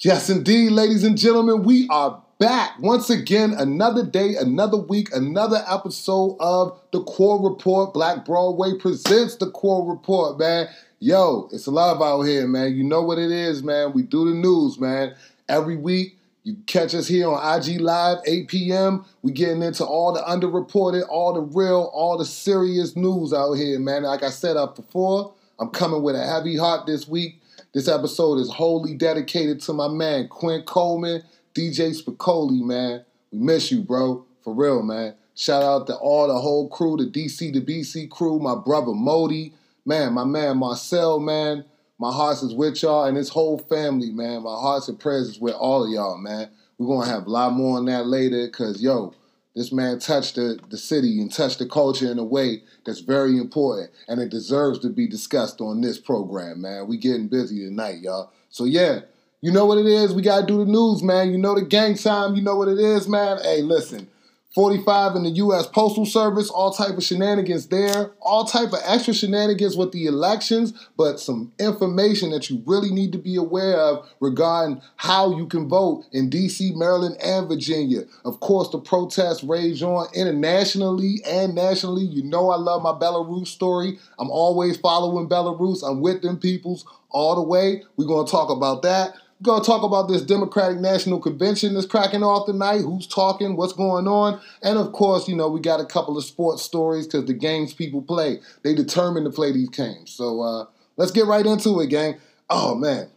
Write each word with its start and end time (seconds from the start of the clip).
Yes, 0.00 0.28
indeed, 0.28 0.72
ladies 0.72 1.04
and 1.04 1.16
gentlemen, 1.16 1.62
we 1.62 1.88
are 1.88 2.22
back 2.38 2.78
once 2.80 3.08
again. 3.08 3.54
Another 3.54 4.04
day, 4.04 4.34
another 4.36 4.76
week, 4.76 5.08
another 5.14 5.64
episode 5.66 6.36
of 6.38 6.78
the 6.92 7.02
Core 7.04 7.42
Report. 7.42 7.94
Black 7.94 8.26
Broadway 8.26 8.74
presents 8.78 9.36
the 9.36 9.50
Core 9.52 9.90
Report, 9.90 10.38
man. 10.38 10.68
Yo, 11.00 11.48
it's 11.50 11.66
love 11.66 12.02
out 12.02 12.24
here, 12.24 12.46
man. 12.46 12.76
You 12.76 12.84
know 12.84 13.00
what 13.00 13.18
it 13.18 13.30
is, 13.30 13.62
man. 13.62 13.94
We 13.94 14.02
do 14.02 14.28
the 14.28 14.34
news, 14.34 14.78
man. 14.78 15.14
Every 15.48 15.76
week, 15.76 16.18
you 16.42 16.56
catch 16.66 16.94
us 16.94 17.08
here 17.08 17.30
on 17.30 17.58
IG 17.58 17.80
Live, 17.80 18.18
8 18.26 18.48
p.m. 18.48 19.06
We 19.22 19.32
getting 19.32 19.62
into 19.62 19.86
all 19.86 20.12
the 20.12 20.20
underreported, 20.20 21.08
all 21.08 21.32
the 21.32 21.40
real, 21.40 21.90
all 21.94 22.18
the 22.18 22.26
serious 22.26 22.96
news 22.96 23.32
out 23.32 23.54
here, 23.54 23.78
man. 23.78 24.02
Like 24.02 24.22
I 24.22 24.28
said 24.28 24.58
up 24.58 24.76
before, 24.76 25.32
I'm 25.58 25.70
coming 25.70 26.02
with 26.02 26.16
a 26.16 26.26
heavy 26.26 26.58
heart 26.58 26.84
this 26.84 27.08
week. 27.08 27.40
This 27.76 27.88
episode 27.88 28.38
is 28.38 28.50
wholly 28.50 28.94
dedicated 28.94 29.60
to 29.60 29.74
my 29.74 29.86
man, 29.86 30.28
Quinn 30.28 30.62
Coleman, 30.62 31.22
DJ 31.54 31.94
Spicoli, 31.94 32.62
man. 32.62 33.04
We 33.30 33.38
miss 33.38 33.70
you, 33.70 33.82
bro. 33.82 34.24
For 34.42 34.54
real, 34.54 34.82
man. 34.82 35.14
Shout 35.34 35.62
out 35.62 35.86
to 35.88 35.96
all 35.96 36.26
the 36.26 36.38
whole 36.38 36.70
crew, 36.70 36.96
the 36.96 37.04
DC 37.04 37.52
to 37.52 37.60
BC 37.60 38.08
crew, 38.08 38.38
my 38.38 38.54
brother 38.54 38.94
Modi, 38.94 39.52
man, 39.84 40.14
my 40.14 40.24
man 40.24 40.56
Marcel, 40.56 41.20
man. 41.20 41.66
My 41.98 42.10
hearts 42.10 42.42
is 42.42 42.54
with 42.54 42.82
y'all 42.82 43.04
and 43.04 43.14
this 43.14 43.28
whole 43.28 43.58
family, 43.58 44.10
man. 44.10 44.44
My 44.44 44.58
hearts 44.58 44.88
and 44.88 44.98
prayers 44.98 45.28
is 45.28 45.38
with 45.38 45.54
all 45.54 45.84
of 45.84 45.90
y'all, 45.90 46.16
man. 46.16 46.48
We're 46.78 46.86
gonna 46.86 47.10
have 47.10 47.26
a 47.26 47.30
lot 47.30 47.52
more 47.52 47.76
on 47.76 47.84
that 47.84 48.06
later, 48.06 48.48
cause 48.48 48.80
yo, 48.80 49.12
this 49.56 49.72
man 49.72 49.98
touched 49.98 50.34
the, 50.34 50.60
the 50.68 50.76
city 50.76 51.18
and 51.18 51.32
touched 51.32 51.58
the 51.58 51.66
culture 51.66 52.12
in 52.12 52.18
a 52.18 52.24
way 52.24 52.62
that's 52.84 53.00
very 53.00 53.38
important, 53.38 53.90
and 54.06 54.20
it 54.20 54.28
deserves 54.28 54.78
to 54.80 54.90
be 54.90 55.08
discussed 55.08 55.62
on 55.62 55.80
this 55.80 55.98
program, 55.98 56.60
man. 56.60 56.86
We 56.86 56.98
getting 56.98 57.26
busy 57.26 57.64
tonight, 57.64 58.00
y'all. 58.02 58.30
So 58.50 58.64
yeah, 58.64 59.00
you 59.40 59.50
know 59.50 59.64
what 59.64 59.78
it 59.78 59.86
is. 59.86 60.12
We 60.12 60.20
gotta 60.20 60.46
do 60.46 60.58
the 60.58 60.70
news, 60.70 61.02
man. 61.02 61.32
You 61.32 61.38
know 61.38 61.54
the 61.54 61.64
gang 61.64 61.96
time. 61.96 62.36
You 62.36 62.42
know 62.42 62.56
what 62.56 62.68
it 62.68 62.78
is, 62.78 63.08
man. 63.08 63.38
Hey, 63.42 63.62
listen. 63.62 64.08
45 64.56 65.16
in 65.16 65.24
the 65.24 65.30
U.S. 65.32 65.66
Postal 65.66 66.06
Service, 66.06 66.48
all 66.48 66.72
type 66.72 66.96
of 66.96 67.04
shenanigans 67.04 67.66
there, 67.66 68.12
all 68.22 68.46
type 68.46 68.72
of 68.72 68.78
extra 68.86 69.12
shenanigans 69.12 69.76
with 69.76 69.92
the 69.92 70.06
elections, 70.06 70.72
but 70.96 71.20
some 71.20 71.52
information 71.58 72.30
that 72.30 72.48
you 72.48 72.62
really 72.64 72.90
need 72.90 73.12
to 73.12 73.18
be 73.18 73.36
aware 73.36 73.76
of 73.76 74.08
regarding 74.18 74.80
how 74.96 75.36
you 75.36 75.46
can 75.46 75.68
vote 75.68 76.06
in 76.10 76.30
D.C., 76.30 76.72
Maryland, 76.74 77.18
and 77.22 77.46
Virginia. 77.46 78.04
Of 78.24 78.40
course, 78.40 78.70
the 78.70 78.78
protests 78.78 79.44
rage 79.44 79.82
on 79.82 80.06
internationally 80.14 81.20
and 81.26 81.54
nationally. 81.54 82.04
You 82.04 82.22
know 82.22 82.48
I 82.48 82.56
love 82.56 82.82
my 82.82 82.92
Belarus 82.92 83.48
story. 83.48 83.98
I'm 84.18 84.30
always 84.30 84.78
following 84.78 85.28
Belarus. 85.28 85.86
I'm 85.86 86.00
with 86.00 86.22
them 86.22 86.38
peoples 86.38 86.86
all 87.10 87.34
the 87.34 87.42
way. 87.42 87.82
We're 87.98 88.06
going 88.06 88.24
to 88.24 88.32
talk 88.32 88.48
about 88.48 88.80
that. 88.82 89.16
Going 89.42 89.60
to 89.60 89.66
talk 89.66 89.82
about 89.82 90.08
this 90.08 90.22
Democratic 90.22 90.78
National 90.78 91.20
Convention 91.20 91.74
that's 91.74 91.86
cracking 91.86 92.22
off 92.22 92.46
tonight. 92.46 92.80
Who's 92.80 93.06
talking? 93.06 93.54
What's 93.54 93.74
going 93.74 94.08
on? 94.08 94.40
And 94.62 94.78
of 94.78 94.92
course, 94.92 95.28
you 95.28 95.36
know, 95.36 95.50
we 95.50 95.60
got 95.60 95.78
a 95.78 95.84
couple 95.84 96.16
of 96.16 96.24
sports 96.24 96.62
stories 96.62 97.06
because 97.06 97.26
the 97.26 97.34
games 97.34 97.74
people 97.74 98.00
play, 98.00 98.40
they 98.62 98.74
determined 98.74 99.26
to 99.26 99.30
play 99.30 99.52
these 99.52 99.68
games. 99.68 100.10
So 100.10 100.40
uh, 100.40 100.64
let's 100.96 101.10
get 101.10 101.26
right 101.26 101.44
into 101.44 101.78
it, 101.80 101.88
gang. 101.88 102.16
Oh, 102.48 102.74
man. 102.74 103.08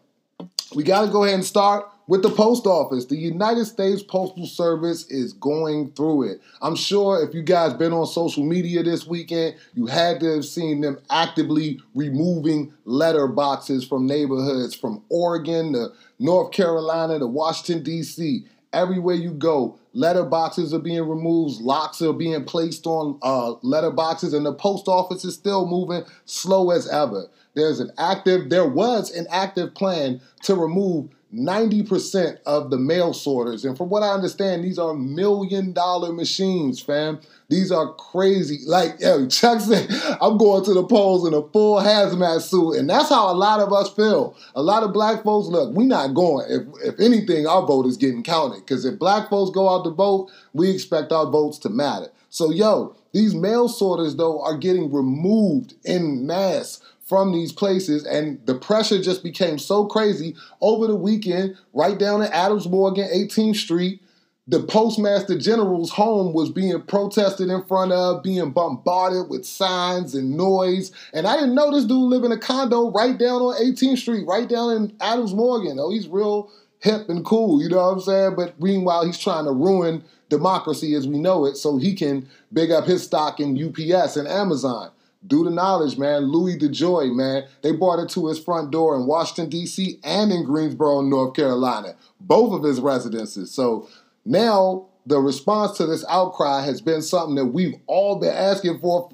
We 0.76 0.84
got 0.84 1.06
to 1.06 1.12
go 1.12 1.24
ahead 1.24 1.36
and 1.36 1.46
start 1.46 1.86
with 2.10 2.24
the 2.24 2.30
post 2.30 2.66
office. 2.66 3.06
The 3.06 3.16
United 3.16 3.66
States 3.66 4.04
Postal 4.04 4.46
Service 4.46 5.06
is 5.10 5.32
going 5.34 5.92
through 5.92 6.32
it. 6.32 6.42
I'm 6.62 6.76
sure 6.76 7.24
if 7.24 7.34
you 7.34 7.44
guys 7.44 7.74
been 7.76 7.94
on 7.94 8.08
social 8.08 8.44
media 8.44 8.84
this 8.84 9.06
weekend, 9.08 9.56
you 9.76 9.86
had 9.86 10.20
to 10.20 10.36
have 10.36 10.46
seen 10.46 10.82
them 10.82 11.00
actively 11.10 11.80
removing 11.96 12.74
letter 12.84 13.28
boxes 13.28 13.88
from 13.88 14.08
neighborhoods 14.08 14.76
from 14.76 15.04
Oregon 15.10 15.74
to 15.74 15.90
North 16.20 16.52
Carolina 16.52 17.18
to 17.20 17.28
Washington 17.28 17.84
D.C. 17.84 18.46
Everywhere 18.72 19.16
you 19.16 19.32
go, 19.32 19.80
letter 19.94 20.24
boxes 20.24 20.74
are 20.74 20.80
being 20.80 21.08
removed, 21.08 21.60
locks 21.62 22.02
are 22.02 22.14
being 22.14 22.44
placed 22.44 22.86
on 22.86 23.18
uh, 23.24 23.54
letter 23.64 23.90
boxes, 23.90 24.34
and 24.34 24.46
the 24.46 24.54
post 24.54 24.88
office 24.88 25.26
is 25.26 25.34
still 25.34 25.66
moving 25.66 26.04
slow 26.26 26.70
as 26.70 26.88
ever. 26.88 27.28
There's 27.56 27.80
an 27.80 27.92
active, 27.98 28.50
there 28.50 28.68
was 28.68 29.12
an 29.12 29.28
active 29.30 29.74
plan 29.74 30.22
to 30.44 30.56
remove 30.56 31.10
90% 31.34 32.40
of 32.48 32.72
the 32.72 32.78
mail 32.78 33.14
sorters. 33.14 33.64
And 33.64 33.78
from 33.78 33.90
what 33.90 34.02
I 34.02 34.10
understand, 34.10 34.64
these 34.64 34.80
are 34.80 34.96
million 34.96 35.74
dollar 35.74 36.12
machines, 36.12 36.82
fam. 36.82 37.20
These 37.50 37.72
are 37.72 37.94
crazy. 37.94 38.60
Like, 38.66 39.00
yo, 39.00 39.28
Chuck 39.30 39.62
said, 39.62 39.88
I'm 40.22 40.38
going 40.38 40.66
to 40.66 40.74
the 40.74 40.84
polls 40.84 41.28
in 41.28 41.34
a 41.36 41.44
full 41.50 41.80
hazmat 41.80 42.42
suit. 42.42 42.78
And 42.78 42.90
that's 42.90 43.10
how 43.10 43.32
a 43.32 43.36
lot 43.36 43.60
of 43.60 43.72
us 43.72 43.94
feel. 43.94 44.36
A 44.56 44.64
lot 44.64 44.84
of 44.84 44.92
black 44.92 45.24
folks, 45.24 45.48
look, 45.48 45.76
we 45.76 45.86
not 45.86 46.16
going. 46.16 46.48
If, 46.50 46.94
if 46.94 47.00
anything, 47.00 47.46
our 47.46 47.66
vote 47.66 47.86
is 47.86 47.98
getting 47.98 48.24
counted. 48.24 48.62
Because 48.62 48.84
if 48.86 48.98
black 48.98 49.30
folks 49.30 49.52
go 49.52 49.70
out 49.70 49.84
to 49.84 49.92
vote, 49.92 50.32
we 50.54 50.72
expect 50.72 51.12
our 51.12 51.30
votes 51.30 51.60
to 51.60 51.70
matter. 51.70 52.08
So, 52.30 52.52
yo, 52.52 52.96
these 53.14 53.34
mail 53.36 53.70
sorters, 53.70 54.16
though, 54.16 54.42
are 54.42 54.58
getting 54.58 54.92
removed 54.92 55.74
in 55.84 56.26
mass 56.26 56.80
from 57.10 57.34
these 57.34 57.52
places, 57.52 58.06
and 58.06 58.40
the 58.46 58.54
pressure 58.54 59.02
just 59.02 59.24
became 59.24 59.58
so 59.58 59.86
crazy 59.86 60.36
over 60.62 60.86
the 60.86 60.96
weekend, 60.96 61.58
right 61.74 61.98
down 61.98 62.22
at 62.22 62.32
Adams 62.32 62.68
Morgan, 62.68 63.10
18th 63.12 63.56
Street. 63.56 64.04
The 64.48 64.62
Postmaster 64.62 65.38
General's 65.38 65.92
home 65.92 66.34
was 66.34 66.52
being 66.52 66.80
protested 66.84 67.50
in 67.50 67.64
front 67.66 67.92
of, 67.92 68.24
being 68.24 68.52
bombarded 68.52 69.30
with 69.30 69.46
signs 69.46 70.14
and 70.14 70.38
noise. 70.38 70.92
And 71.14 71.28
I 71.28 71.36
didn't 71.36 71.56
know 71.56 71.72
this 71.72 71.86
dude 71.86 71.98
lived 71.98 72.26
in 72.26 72.32
a 72.32 72.38
condo 72.38 72.92
right 72.92 73.18
down 73.18 73.42
on 73.42 73.64
18th 73.64 73.98
Street, 73.98 74.28
right 74.28 74.48
down 74.48 74.76
in 74.76 74.96
Adams 75.02 75.34
Morgan. 75.34 75.78
Oh, 75.80 75.92
he's 75.92 76.08
real 76.08 76.52
hip 76.80 77.10
and 77.10 77.26
cool, 77.26 77.62
you 77.62 77.70
know 77.70 77.78
what 77.78 77.94
I'm 77.94 78.02
saying? 78.02 78.36
But 78.36 78.60
meanwhile, 78.62 79.06
he's 79.06 79.20
trying 79.20 79.46
to 79.46 79.52
ruin 79.52 80.04
democracy 80.30 80.94
as 80.94 81.08
we 81.08 81.20
know 81.20 81.46
it 81.46 81.56
so 81.56 81.78
he 81.78 81.94
can 81.94 82.30
big 82.54 82.72
up 82.72 82.86
his 82.86 83.04
stock 83.04 83.40
in 83.40 83.58
UPS 83.58 84.16
and 84.16 84.28
Amazon. 84.28 84.92
Due 85.28 85.44
to 85.44 85.50
knowledge, 85.50 85.98
man, 85.98 86.32
Louis 86.32 86.58
DeJoy, 86.58 87.14
man, 87.14 87.46
they 87.62 87.74
brought 87.74 88.00
it 88.00 88.10
to 88.10 88.28
his 88.28 88.40
front 88.40 88.72
door 88.72 88.96
in 88.96 89.06
Washington, 89.06 89.50
D.C. 89.50 90.00
and 90.04 90.32
in 90.32 90.46
Greensboro, 90.46 91.02
North 91.02 91.36
Carolina, 91.36 91.96
both 92.22 92.54
of 92.54 92.64
his 92.64 92.80
residences. 92.80 93.52
So 93.52 93.90
now 94.24 94.88
the 95.06 95.20
response 95.20 95.76
to 95.78 95.86
this 95.86 96.06
outcry 96.08 96.64
has 96.64 96.80
been 96.80 97.02
something 97.02 97.36
that 97.36 97.48
we've 97.48 97.76
all 97.88 98.18
been 98.18 98.34
asking 98.34 98.80
for 98.80 99.10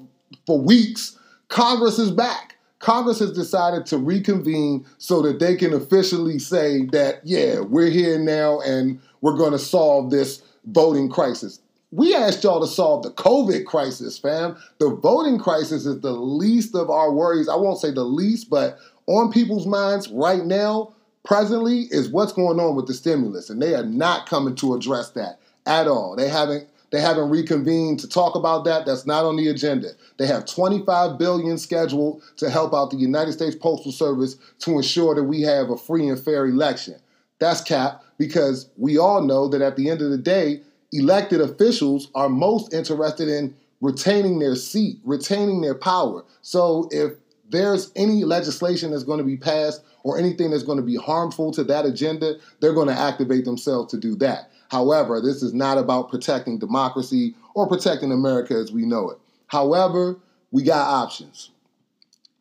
for 0.46 0.60
weeks. 0.60 1.18
Congress 1.48 1.98
is 1.98 2.10
back. 2.10 2.56
Congress 2.78 3.18
has 3.18 3.32
decided 3.32 3.86
to 3.86 3.98
reconvene 3.98 4.84
so 4.98 5.22
that 5.22 5.40
they 5.40 5.56
can 5.56 5.72
officially 5.72 6.38
say 6.38 6.84
that, 6.92 7.20
yeah, 7.24 7.60
we're 7.60 7.90
here 7.90 8.18
now 8.18 8.60
and 8.60 9.00
we're 9.22 9.36
going 9.36 9.52
to 9.52 9.58
solve 9.58 10.10
this 10.10 10.42
voting 10.66 11.08
crisis 11.08 11.60
we 11.96 12.14
asked 12.14 12.44
y'all 12.44 12.60
to 12.60 12.66
solve 12.66 13.02
the 13.02 13.10
COVID 13.10 13.64
crisis, 13.64 14.18
fam. 14.18 14.58
The 14.78 14.90
voting 14.90 15.38
crisis 15.38 15.86
is 15.86 16.00
the 16.00 16.12
least 16.12 16.74
of 16.74 16.90
our 16.90 17.10
worries. 17.10 17.48
I 17.48 17.56
won't 17.56 17.80
say 17.80 17.90
the 17.90 18.04
least, 18.04 18.50
but 18.50 18.78
on 19.06 19.32
people's 19.32 19.66
minds 19.66 20.08
right 20.10 20.44
now, 20.44 20.92
presently, 21.24 21.88
is 21.90 22.10
what's 22.10 22.32
going 22.32 22.60
on 22.60 22.76
with 22.76 22.86
the 22.86 22.92
stimulus. 22.92 23.48
And 23.48 23.62
they 23.62 23.74
are 23.74 23.82
not 23.82 24.28
coming 24.28 24.54
to 24.56 24.74
address 24.74 25.10
that 25.12 25.40
at 25.64 25.88
all. 25.88 26.14
They 26.16 26.28
haven't 26.28 26.68
they 26.90 27.00
haven't 27.00 27.30
reconvened 27.30 27.98
to 28.00 28.08
talk 28.08 28.36
about 28.36 28.64
that. 28.64 28.84
That's 28.84 29.06
not 29.06 29.24
on 29.24 29.36
the 29.36 29.48
agenda. 29.48 29.92
They 30.18 30.26
have 30.26 30.44
25 30.44 31.18
billion 31.18 31.58
scheduled 31.58 32.22
to 32.36 32.48
help 32.48 32.74
out 32.74 32.90
the 32.90 32.96
United 32.96 33.32
States 33.32 33.56
Postal 33.56 33.90
Service 33.90 34.36
to 34.60 34.72
ensure 34.72 35.14
that 35.14 35.24
we 35.24 35.40
have 35.42 35.70
a 35.70 35.76
free 35.76 36.08
and 36.08 36.20
fair 36.20 36.46
election. 36.46 36.96
That's 37.38 37.60
cap 37.60 38.02
because 38.18 38.68
we 38.76 38.98
all 38.98 39.22
know 39.22 39.48
that 39.48 39.62
at 39.62 39.76
the 39.76 39.90
end 39.90 40.00
of 40.00 40.10
the 40.10 40.18
day, 40.18 40.62
elected 40.92 41.40
officials 41.40 42.08
are 42.14 42.28
most 42.28 42.72
interested 42.72 43.28
in 43.28 43.54
retaining 43.80 44.38
their 44.38 44.54
seat, 44.54 44.98
retaining 45.04 45.60
their 45.60 45.74
power. 45.74 46.24
So 46.42 46.88
if 46.90 47.12
there's 47.48 47.92
any 47.96 48.24
legislation 48.24 48.90
that's 48.90 49.04
going 49.04 49.18
to 49.18 49.24
be 49.24 49.36
passed 49.36 49.82
or 50.02 50.18
anything 50.18 50.50
that's 50.50 50.62
going 50.62 50.78
to 50.78 50.84
be 50.84 50.96
harmful 50.96 51.52
to 51.52 51.64
that 51.64 51.84
agenda, 51.84 52.34
they're 52.60 52.72
going 52.72 52.88
to 52.88 52.98
activate 52.98 53.44
themselves 53.44 53.90
to 53.90 53.98
do 53.98 54.14
that. 54.16 54.50
However, 54.70 55.20
this 55.20 55.42
is 55.42 55.54
not 55.54 55.78
about 55.78 56.10
protecting 56.10 56.58
democracy 56.58 57.34
or 57.54 57.68
protecting 57.68 58.12
America 58.12 58.54
as 58.54 58.72
we 58.72 58.84
know 58.84 59.10
it. 59.10 59.18
However, 59.46 60.18
we 60.50 60.62
got 60.62 60.86
options. 60.86 61.50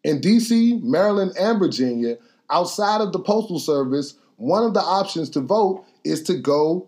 In 0.03 0.21
DC, 0.21 0.81
Maryland, 0.83 1.33
and 1.39 1.59
Virginia, 1.59 2.18
outside 2.50 3.01
of 3.01 3.12
the 3.12 3.19
Postal 3.19 3.59
Service, 3.59 4.15
one 4.38 4.63
of 4.63 4.74
the 4.74 4.81
options 4.81 5.30
to 5.31 5.39
vote 5.39 5.86
is 6.03 6.21
to 6.24 6.36
go 6.36 6.88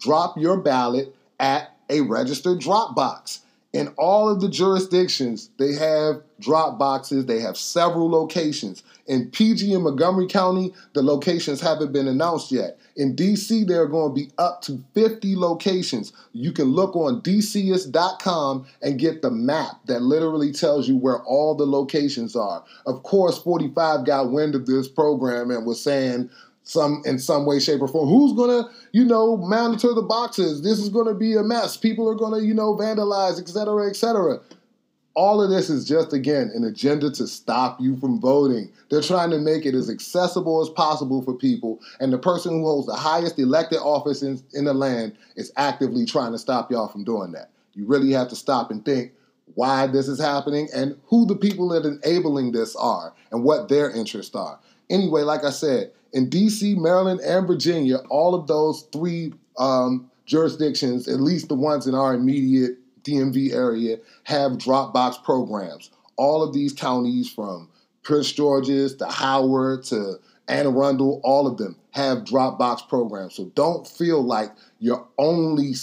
drop 0.00 0.36
your 0.36 0.56
ballot 0.56 1.14
at 1.38 1.76
a 1.90 2.00
registered 2.02 2.60
drop 2.60 2.94
box. 2.94 3.40
In 3.72 3.88
all 3.98 4.30
of 4.30 4.40
the 4.40 4.48
jurisdictions, 4.48 5.50
they 5.58 5.74
have 5.74 6.22
drop 6.40 6.78
boxes. 6.78 7.26
They 7.26 7.40
have 7.40 7.58
several 7.58 8.08
locations. 8.08 8.82
In 9.06 9.30
PG 9.30 9.72
and 9.74 9.84
Montgomery 9.84 10.26
County, 10.26 10.72
the 10.94 11.02
locations 11.02 11.60
haven't 11.60 11.92
been 11.92 12.08
announced 12.08 12.50
yet. 12.50 12.78
In 12.96 13.14
DC, 13.14 13.66
there 13.66 13.82
are 13.82 13.88
going 13.88 14.14
to 14.14 14.14
be 14.14 14.30
up 14.38 14.62
to 14.62 14.82
50 14.94 15.36
locations. 15.36 16.14
You 16.32 16.52
can 16.52 16.66
look 16.66 16.96
on 16.96 17.20
DCist.com 17.20 18.66
and 18.80 18.98
get 18.98 19.20
the 19.20 19.30
map 19.30 19.80
that 19.84 20.00
literally 20.00 20.52
tells 20.52 20.88
you 20.88 20.96
where 20.96 21.22
all 21.24 21.54
the 21.54 21.66
locations 21.66 22.34
are. 22.34 22.64
Of 22.86 23.02
course, 23.02 23.36
45 23.38 24.06
got 24.06 24.32
wind 24.32 24.54
of 24.54 24.64
this 24.64 24.88
program 24.88 25.50
and 25.50 25.66
was 25.66 25.82
saying, 25.82 26.30
some 26.66 27.00
in 27.04 27.18
some 27.18 27.46
way, 27.46 27.60
shape, 27.60 27.80
or 27.80 27.88
form. 27.88 28.08
Who's 28.08 28.32
gonna, 28.32 28.68
you 28.92 29.04
know, 29.04 29.36
monitor 29.36 29.94
the 29.94 30.02
boxes? 30.02 30.62
This 30.62 30.80
is 30.80 30.88
gonna 30.88 31.14
be 31.14 31.34
a 31.36 31.42
mess. 31.42 31.76
People 31.76 32.08
are 32.08 32.14
gonna, 32.14 32.40
you 32.40 32.52
know, 32.52 32.74
vandalize, 32.74 33.40
etc., 33.40 33.88
etc. 33.88 34.40
All 35.14 35.40
of 35.40 35.48
this 35.48 35.70
is 35.70 35.86
just 35.88 36.12
again 36.12 36.50
an 36.54 36.64
agenda 36.64 37.10
to 37.12 37.26
stop 37.26 37.80
you 37.80 37.96
from 37.96 38.20
voting. 38.20 38.70
They're 38.90 39.00
trying 39.00 39.30
to 39.30 39.38
make 39.38 39.64
it 39.64 39.74
as 39.74 39.88
accessible 39.88 40.60
as 40.60 40.68
possible 40.68 41.22
for 41.22 41.34
people, 41.34 41.80
and 42.00 42.12
the 42.12 42.18
person 42.18 42.52
who 42.52 42.64
holds 42.64 42.88
the 42.88 42.94
highest 42.94 43.38
elected 43.38 43.78
office 43.78 44.22
in, 44.22 44.42
in 44.52 44.64
the 44.64 44.74
land 44.74 45.16
is 45.36 45.52
actively 45.56 46.04
trying 46.04 46.32
to 46.32 46.38
stop 46.38 46.70
y'all 46.70 46.88
from 46.88 47.04
doing 47.04 47.30
that. 47.32 47.50
You 47.74 47.86
really 47.86 48.10
have 48.10 48.28
to 48.30 48.36
stop 48.36 48.72
and 48.72 48.84
think 48.84 49.12
why 49.54 49.86
this 49.86 50.08
is 50.08 50.20
happening 50.20 50.68
and 50.74 50.98
who 51.04 51.26
the 51.26 51.36
people 51.36 51.68
that 51.68 51.86
enabling 51.86 52.50
this 52.50 52.74
are 52.74 53.14
and 53.30 53.44
what 53.44 53.68
their 53.68 53.90
interests 53.90 54.34
are. 54.34 54.58
Anyway, 54.90 55.22
like 55.22 55.44
I 55.44 55.50
said, 55.50 55.92
in 56.16 56.30
DC, 56.30 56.78
Maryland, 56.78 57.20
and 57.20 57.46
Virginia, 57.46 57.98
all 58.08 58.34
of 58.34 58.46
those 58.46 58.88
three 58.90 59.34
um, 59.58 60.10
jurisdictions, 60.24 61.06
at 61.08 61.20
least 61.20 61.48
the 61.48 61.54
ones 61.54 61.86
in 61.86 61.94
our 61.94 62.14
immediate 62.14 62.78
DMV 63.02 63.52
area, 63.52 63.98
have 64.24 64.56
drop 64.56 64.94
box 64.94 65.18
programs. 65.22 65.90
All 66.16 66.42
of 66.42 66.54
these 66.54 66.72
counties, 66.72 67.30
from 67.30 67.68
Prince 68.02 68.32
George's 68.32 68.96
to 68.96 69.06
Howard 69.06 69.84
to 69.84 70.14
Anne 70.48 70.66
Arundel, 70.66 71.20
all 71.22 71.46
of 71.46 71.58
them 71.58 71.76
have 71.90 72.24
drop 72.24 72.58
box 72.58 72.80
programs. 72.80 73.34
So 73.34 73.52
don't 73.54 73.86
feel 73.86 74.22
like 74.22 74.50
you're 74.78 75.06
only 75.18 75.74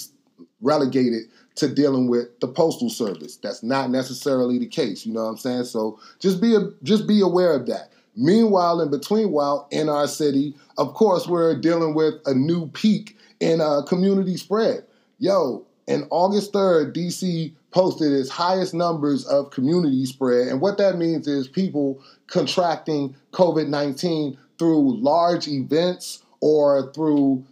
relegated 0.62 1.26
to 1.58 1.72
dealing 1.72 2.10
with 2.10 2.40
the 2.40 2.48
postal 2.48 2.90
service. 2.90 3.36
That's 3.36 3.62
not 3.62 3.92
necessarily 3.92 4.58
the 4.58 4.66
case. 4.66 5.06
You 5.06 5.14
know 5.14 5.26
what 5.26 5.30
I'm 5.30 5.38
saying? 5.38 5.66
So 5.66 6.00
just 6.20 6.42
be 6.42 6.56
a, 6.56 6.72
just 6.82 7.08
be 7.08 7.22
aware 7.22 7.54
of 7.54 7.68
that. 7.68 7.92
Meanwhile, 8.16 8.82
in 8.82 8.92
between 8.92 9.32
while 9.32 9.68
in 9.72 9.90
our 9.90 10.08
city, 10.08 10.56
of 10.78 10.94
course, 10.94 11.28
we're 11.28 11.60
dealing 11.60 11.96
with 11.96 12.16
a 12.26 12.34
new 12.34 12.68
peak 12.68 13.18
in 13.40 13.60
uh, 13.60 13.82
community 13.84 14.38
spread. 14.38 14.86
Yo, 15.20 15.66
in 15.88 16.06
August 16.10 16.54
3rd, 16.54 16.94
DC 16.94 17.54
posted 17.72 18.12
its 18.12 18.30
highest 18.30 18.74
numbers 18.74 19.26
of 19.26 19.50
community 19.50 20.06
spread. 20.06 20.48
And 20.48 20.62
what 20.62 20.78
that 20.78 20.98
means 20.98 21.28
is 21.28 21.48
people 21.48 22.02
contracting 22.28 23.16
COVID 23.32 23.68
19 23.68 24.38
through 24.60 25.02
large 25.02 25.48
events 25.48 26.24
or 26.40 26.92
through 26.94 27.44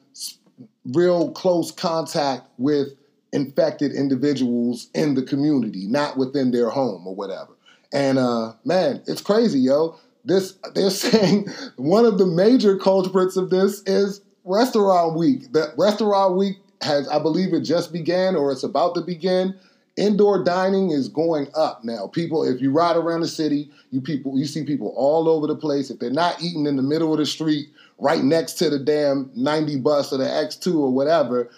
real 0.93 1.31
close 1.31 1.71
contact 1.71 2.43
with 2.57 2.89
infected 3.33 3.93
individuals 3.93 4.89
in 4.93 5.15
the 5.15 5.23
community, 5.23 5.87
not 5.87 6.17
within 6.17 6.51
their 6.51 6.69
home 6.69 7.07
or 7.07 7.15
whatever. 7.15 7.53
And 7.91 8.19
uh, 8.19 8.53
man, 8.63 9.01
it's 9.07 9.21
crazy, 9.21 9.59
yo 9.59 9.97
this 10.25 10.57
they're 10.73 10.89
saying 10.89 11.47
one 11.75 12.06
of 12.06 12.18
the 12.18 12.25
major 12.25 12.77
culprits 12.77 13.38
of 13.38 13.50
this 13.50 13.81
is 13.83 14.21
restaurant 14.44 15.18
week. 15.18 15.51
The 15.51 15.73
restaurant 15.77 16.38
week 16.38 16.57
has, 16.81 17.07
I 17.07 17.19
believe, 17.19 17.53
it 17.53 17.62
just 17.62 17.94
began 17.94 18.35
or 18.35 18.51
it's 18.51 18.63
about 18.63 18.95
to 18.95 19.01
begin. 19.01 19.56
Indoor 19.97 20.44
dining 20.44 20.89
is 20.91 21.09
going 21.09 21.47
up 21.53 21.83
now. 21.83 22.07
People, 22.07 22.44
if 22.44 22.62
you 22.62 22.71
ride 22.71 22.95
around 22.95 23.21
the 23.21 23.27
city, 23.27 23.69
you 23.91 24.01
people, 24.01 24.39
you 24.39 24.45
see 24.45 24.63
people 24.63 24.94
all 24.95 25.27
over 25.27 25.47
the 25.47 25.56
place. 25.56 25.89
If 25.89 26.00
they're 26.00 26.09
not 26.09 26.41
eating 26.41 26.65
in 26.65 26.77
the 26.77 26.81
middle 26.81 27.12
of 27.12 27.19
the 27.19 27.25
street, 27.25 27.69
right 28.00 28.23
next 28.23 28.53
to 28.53 28.69
the 28.69 28.79
damn 28.79 29.29
90 29.35 29.79
bus 29.81 30.12
or 30.12 30.18
the 30.18 30.23
X2 30.25 30.75
or 30.75 30.91
whatever, 30.91 31.50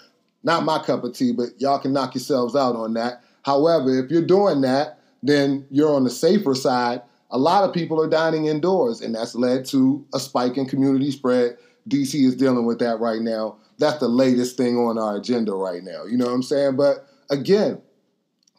not 0.43 0.65
my 0.65 0.79
cup 0.79 1.03
of 1.03 1.13
tea, 1.13 1.31
but 1.31 1.49
y'all 1.59 1.79
can 1.79 1.93
knock 1.93 2.15
yourselves 2.15 2.55
out 2.55 2.75
on 2.75 2.93
that. 2.95 3.23
However, 3.43 3.97
if 3.97 4.11
you're 4.11 4.25
doing 4.25 4.61
that, 4.61 4.99
then 5.21 5.65
you're 5.69 5.93
on 5.93 6.03
the 6.03 6.09
safer 6.09 6.55
side 6.55 7.01
a 7.33 7.37
lot 7.37 7.63
of 7.63 7.73
people 7.73 7.99
are 7.99 8.07
dining 8.07 8.45
indoors, 8.45 9.01
and 9.01 9.15
that's 9.15 9.33
led 9.33 9.65
to 9.65 10.05
a 10.13 10.19
spike 10.19 10.55
in 10.55 10.67
community 10.67 11.09
spread. 11.09 11.57
DC 11.89 12.23
is 12.23 12.35
dealing 12.37 12.65
with 12.65 12.77
that 12.79 12.99
right 12.99 13.21
now. 13.21 13.57
That's 13.79 13.97
the 13.97 14.07
latest 14.07 14.55
thing 14.55 14.77
on 14.77 14.99
our 14.99 15.17
agenda 15.17 15.53
right 15.53 15.83
now. 15.83 16.05
You 16.05 16.15
know 16.15 16.27
what 16.27 16.33
I'm 16.33 16.43
saying? 16.43 16.75
But 16.77 17.07
again, 17.31 17.81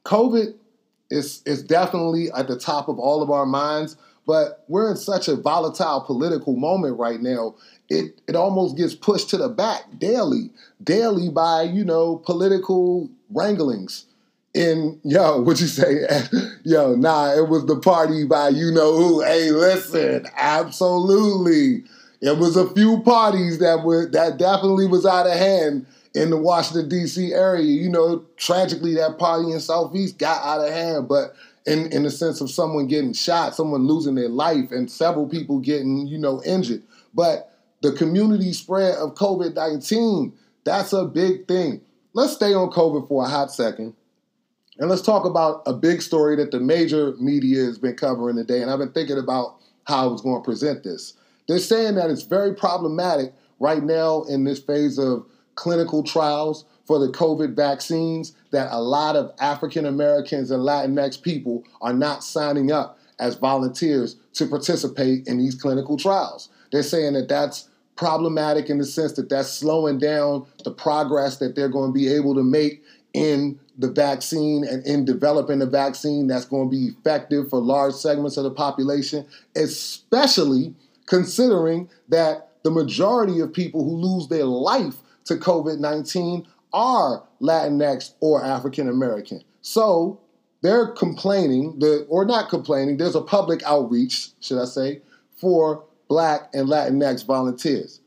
COVID 0.05 0.55
is 1.09 1.41
is 1.47 1.63
definitely 1.63 2.33
at 2.33 2.49
the 2.49 2.59
top 2.59 2.89
of 2.89 2.99
all 2.99 3.23
of 3.23 3.31
our 3.31 3.47
minds. 3.47 3.97
But 4.27 4.65
we're 4.69 4.91
in 4.91 4.97
such 4.97 5.29
a 5.29 5.37
volatile 5.37 6.01
political 6.01 6.57
moment 6.57 6.99
right 6.99 7.21
now. 7.21 7.55
It 7.89 8.21
it 8.27 8.35
almost 8.35 8.77
gets 8.77 8.95
pushed 8.95 9.31
to 9.31 9.37
the 9.37 9.49
back 9.49 9.85
daily, 9.99 10.51
daily 10.83 11.29
by 11.29 11.63
you 11.63 11.85
know 11.85 12.17
political 12.17 13.09
wranglings 13.31 14.07
in 14.55 15.01
yo, 15.05 15.41
what 15.43 15.61
you 15.61 15.67
say? 15.67 16.07
yo, 16.65 16.95
nah, 16.95 17.35
it 17.35 17.49
was 17.49 17.67
the 17.67 17.77
party 17.77 18.25
by 18.25 18.49
you 18.49 18.71
know 18.71 18.97
who. 18.97 19.23
Hey, 19.23 19.51
listen, 19.51 20.27
absolutely. 20.37 21.85
It 22.21 22.39
was 22.39 22.57
a 22.57 22.71
few 22.71 23.03
parties 23.03 23.59
that 23.59 23.85
were 23.85 24.07
that 24.11 24.39
definitely 24.39 24.87
was 24.87 25.05
out 25.05 25.27
of 25.27 25.35
hand 25.35 25.87
in 26.15 26.31
the 26.31 26.39
Washington 26.39 26.89
D.C. 26.89 27.35
area. 27.35 27.65
You 27.65 27.91
know, 27.91 28.25
tragically 28.37 28.95
that 28.95 29.19
party 29.19 29.53
in 29.53 29.61
Southeast 29.61 30.19
got 30.19 30.43
out 30.43 30.67
of 30.67 30.73
hand, 30.73 31.09
but 31.09 31.35
in 31.67 31.93
in 31.93 32.05
the 32.05 32.11
sense 32.11 32.41
of 32.41 32.51
someone 32.51 32.87
getting 32.87 33.13
shot, 33.13 33.55
someone 33.55 33.87
losing 33.87 34.15
their 34.15 34.29
life, 34.29 34.71
and 34.71 34.91
several 34.91 35.29
people 35.29 35.59
getting 35.59 36.07
you 36.07 36.17
know 36.17 36.43
injured. 36.45 36.83
But 37.13 37.53
the 37.83 37.93
community 37.93 38.53
spread 38.55 38.95
of 38.95 39.15
COVID 39.17 39.55
nineteen, 39.55 40.33
that's 40.65 40.93
a 40.93 41.05
big 41.05 41.47
thing. 41.47 41.83
Let's 42.15 42.33
stay 42.33 42.55
on 42.55 42.71
COVID 42.71 43.09
for 43.09 43.25
a 43.25 43.29
hot 43.29 43.53
second 43.53 43.95
and 44.79 44.91
let's 44.91 45.03
talk 45.03 45.25
about 45.25 45.63
a 45.67 45.73
big 45.73 46.03
story 46.03 46.37
that 46.37 46.51
the 46.51 46.61
major 46.61 47.15
media 47.21 47.65
has 47.65 47.79
been 47.79 47.95
covering 47.95 48.37
today. 48.37 48.61
And 48.61 48.71
I've 48.71 48.79
been 48.79 48.93
thinking 48.93 49.19
about 49.19 49.57
how 49.85 50.05
I 50.05 50.07
was 50.07 50.21
going 50.21 50.41
to 50.41 50.45
present 50.45 50.83
this. 50.83 51.15
They're 51.47 51.59
saying 51.59 51.95
that 51.97 52.11
it's 52.11 52.23
very 52.23 52.55
problematic 52.55 53.33
right 53.61 53.83
now 53.83 54.23
in 54.25 54.45
this 54.45 54.59
phase 54.59 54.99
of 54.99 55.27
clinical 55.55 56.03
trials 56.03 56.65
for 56.87 56.99
the 56.99 57.13
COVID 57.13 57.55
vaccines 57.55 58.35
that 58.51 58.69
a 58.73 58.81
lot 58.81 59.17
of 59.17 59.33
African 59.39 59.87
Americans 59.87 60.51
and 60.51 60.63
Latinx 60.63 61.23
people 61.23 61.65
are 61.81 61.93
not 61.93 62.25
signing 62.25 62.73
up 62.73 62.99
as 63.21 63.37
volunteers 63.37 64.17
to 64.35 64.47
participate 64.47 65.27
in 65.29 65.39
these 65.39 65.55
clinical 65.55 65.97
trials. 65.97 66.49
They're 66.73 66.83
saying 66.83 67.13
that 67.13 67.29
that's 67.29 67.69
problematic 67.97 68.69
in 68.69 68.79
the 68.79 68.85
sense 68.85 69.13
that 69.13 69.29
that's 69.29 69.51
slowing 69.51 69.99
down 69.99 70.47
the 70.65 70.73
progress 70.73 71.37
that 71.39 71.55
they're 71.55 71.69
going 71.69 71.91
to 71.91 71.95
be 71.95 72.09
able 72.09 72.35
to 72.35 72.43
make 72.43 72.83
in 73.15 73.59
the 73.79 73.91
vaccine 73.91 74.65
and 74.65 74.85
in 74.87 75.05
developing 75.05 75.63
a 75.63 75.67
vaccine 75.67 76.27
that's 76.27 76.45
going 76.45 76.69
to 76.69 76.77
be 76.77 76.87
effective 76.87 77.49
for 77.49 77.61
large 77.61 77.95
segments 77.95 78.37
of 78.37 78.45
the 78.45 78.51
population, 78.51 79.27
especially 79.57 80.75
considering 81.07 81.89
that 82.09 82.51
the 82.65 82.71
majority 82.71 83.41
of 83.41 83.53
people 83.53 83.85
who 83.85 83.97
lose 83.97 84.29
their 84.29 84.45
life 84.45 84.97
to 85.25 85.37
COVID 85.37 85.79
19 85.79 86.47
are 86.73 87.23
Latinx 87.41 88.15
or 88.21 88.45
African 88.45 88.89
American. 88.89 89.43
So 89.63 90.21
they're 90.63 90.89
complaining, 90.89 91.81
or 92.09 92.25
not 92.25 92.49
complaining, 92.49 92.97
there's 92.97 93.15
a 93.15 93.21
public 93.21 93.63
outreach, 93.65 94.31
should 94.41 94.61
I 94.61 94.65
say, 94.65 95.03
for 95.37 95.85
Black 96.09 96.49
and 96.53 96.69
Latinx 96.69 97.25
volunteers. 97.25 98.01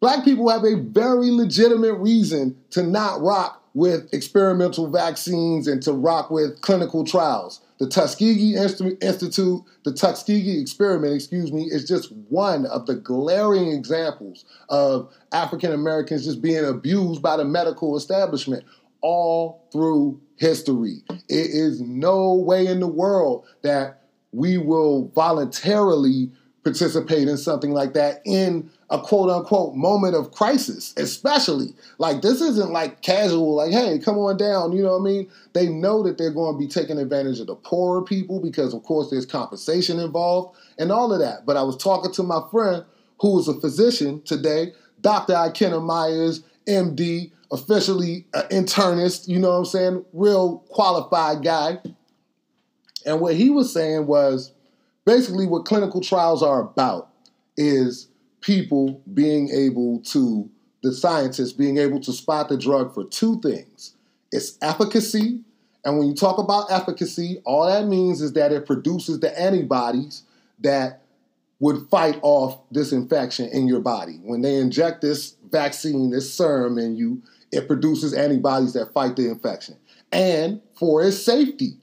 Black 0.00 0.24
people 0.24 0.48
have 0.50 0.64
a 0.64 0.76
very 0.76 1.30
legitimate 1.30 1.94
reason 1.94 2.56
to 2.70 2.82
not 2.82 3.20
rock 3.20 3.63
with 3.74 4.12
experimental 4.14 4.88
vaccines 4.88 5.66
and 5.66 5.82
to 5.82 5.92
rock 5.92 6.30
with 6.30 6.60
clinical 6.60 7.04
trials. 7.04 7.60
The 7.78 7.88
Tuskegee 7.88 8.54
Institute, 8.54 9.62
the 9.84 9.92
Tuskegee 9.92 10.60
experiment, 10.60 11.12
excuse 11.12 11.52
me, 11.52 11.64
is 11.64 11.86
just 11.86 12.12
one 12.28 12.66
of 12.66 12.86
the 12.86 12.94
glaring 12.94 13.72
examples 13.72 14.44
of 14.68 15.12
African 15.32 15.72
Americans 15.72 16.24
just 16.24 16.40
being 16.40 16.64
abused 16.64 17.20
by 17.20 17.36
the 17.36 17.44
medical 17.44 17.96
establishment 17.96 18.64
all 19.00 19.68
through 19.72 20.20
history. 20.36 21.02
It 21.08 21.50
is 21.50 21.80
no 21.80 22.34
way 22.34 22.66
in 22.66 22.78
the 22.78 22.86
world 22.86 23.44
that 23.62 24.04
we 24.30 24.56
will 24.56 25.08
voluntarily 25.14 26.30
participate 26.62 27.28
in 27.28 27.36
something 27.36 27.72
like 27.72 27.92
that 27.94 28.22
in 28.24 28.70
a 28.94 29.00
quote 29.00 29.28
unquote 29.28 29.74
moment 29.74 30.14
of 30.14 30.30
crisis, 30.30 30.94
especially. 30.96 31.74
Like, 31.98 32.22
this 32.22 32.40
isn't 32.40 32.70
like 32.70 33.02
casual, 33.02 33.56
like, 33.56 33.72
hey, 33.72 33.98
come 33.98 34.16
on 34.18 34.36
down, 34.36 34.70
you 34.72 34.82
know 34.82 34.98
what 34.98 35.08
I 35.08 35.12
mean? 35.12 35.30
They 35.52 35.68
know 35.68 36.02
that 36.04 36.16
they're 36.16 36.30
going 36.30 36.54
to 36.54 36.58
be 36.58 36.68
taking 36.68 36.98
advantage 36.98 37.40
of 37.40 37.48
the 37.48 37.56
poorer 37.56 38.02
people 38.02 38.40
because, 38.40 38.72
of 38.72 38.84
course, 38.84 39.10
there's 39.10 39.26
compensation 39.26 39.98
involved 39.98 40.56
and 40.78 40.92
all 40.92 41.12
of 41.12 41.18
that. 41.18 41.44
But 41.44 41.56
I 41.56 41.62
was 41.62 41.76
talking 41.76 42.12
to 42.12 42.22
my 42.22 42.40
friend 42.52 42.84
who 43.20 43.38
is 43.40 43.48
a 43.48 43.60
physician 43.60 44.22
today, 44.22 44.72
Dr. 45.00 45.32
Ikenna 45.32 45.82
Myers, 45.82 46.44
MD, 46.68 47.32
officially 47.50 48.26
an 48.32 48.42
internist, 48.50 49.26
you 49.26 49.40
know 49.40 49.50
what 49.50 49.58
I'm 49.58 49.64
saying? 49.64 50.04
Real 50.12 50.58
qualified 50.68 51.42
guy. 51.42 51.78
And 53.04 53.20
what 53.20 53.34
he 53.34 53.50
was 53.50 53.72
saying 53.72 54.06
was 54.06 54.52
basically 55.04 55.46
what 55.46 55.64
clinical 55.64 56.00
trials 56.00 56.44
are 56.44 56.60
about 56.60 57.10
is 57.56 58.08
people 58.44 59.00
being 59.14 59.48
able 59.48 60.00
to, 60.00 60.48
the 60.82 60.92
scientists 60.92 61.52
being 61.52 61.78
able 61.78 61.98
to 61.98 62.12
spot 62.12 62.50
the 62.50 62.58
drug 62.58 62.92
for 62.92 63.04
two 63.04 63.40
things 63.40 63.94
it's 64.32 64.58
efficacy. 64.62 65.40
And 65.84 65.96
when 65.96 66.08
you 66.08 66.14
talk 66.14 66.38
about 66.38 66.70
efficacy, 66.70 67.40
all 67.44 67.66
that 67.66 67.86
means 67.86 68.20
is 68.20 68.32
that 68.32 68.50
it 68.50 68.66
produces 68.66 69.20
the 69.20 69.38
antibodies 69.40 70.24
that 70.60 71.02
would 71.60 71.88
fight 71.88 72.18
off 72.22 72.58
this 72.72 72.90
infection 72.90 73.48
in 73.50 73.68
your 73.68 73.78
body. 73.78 74.18
When 74.24 74.42
they 74.42 74.56
inject 74.56 75.02
this 75.02 75.36
vaccine, 75.52 76.10
this 76.10 76.34
serum 76.34 76.78
in 76.78 76.96
you, 76.96 77.22
it 77.52 77.68
produces 77.68 78.12
antibodies 78.12 78.72
that 78.72 78.92
fight 78.92 79.14
the 79.14 79.30
infection. 79.30 79.76
And 80.10 80.60
for 80.74 81.04
its 81.04 81.22
safety, 81.22 81.74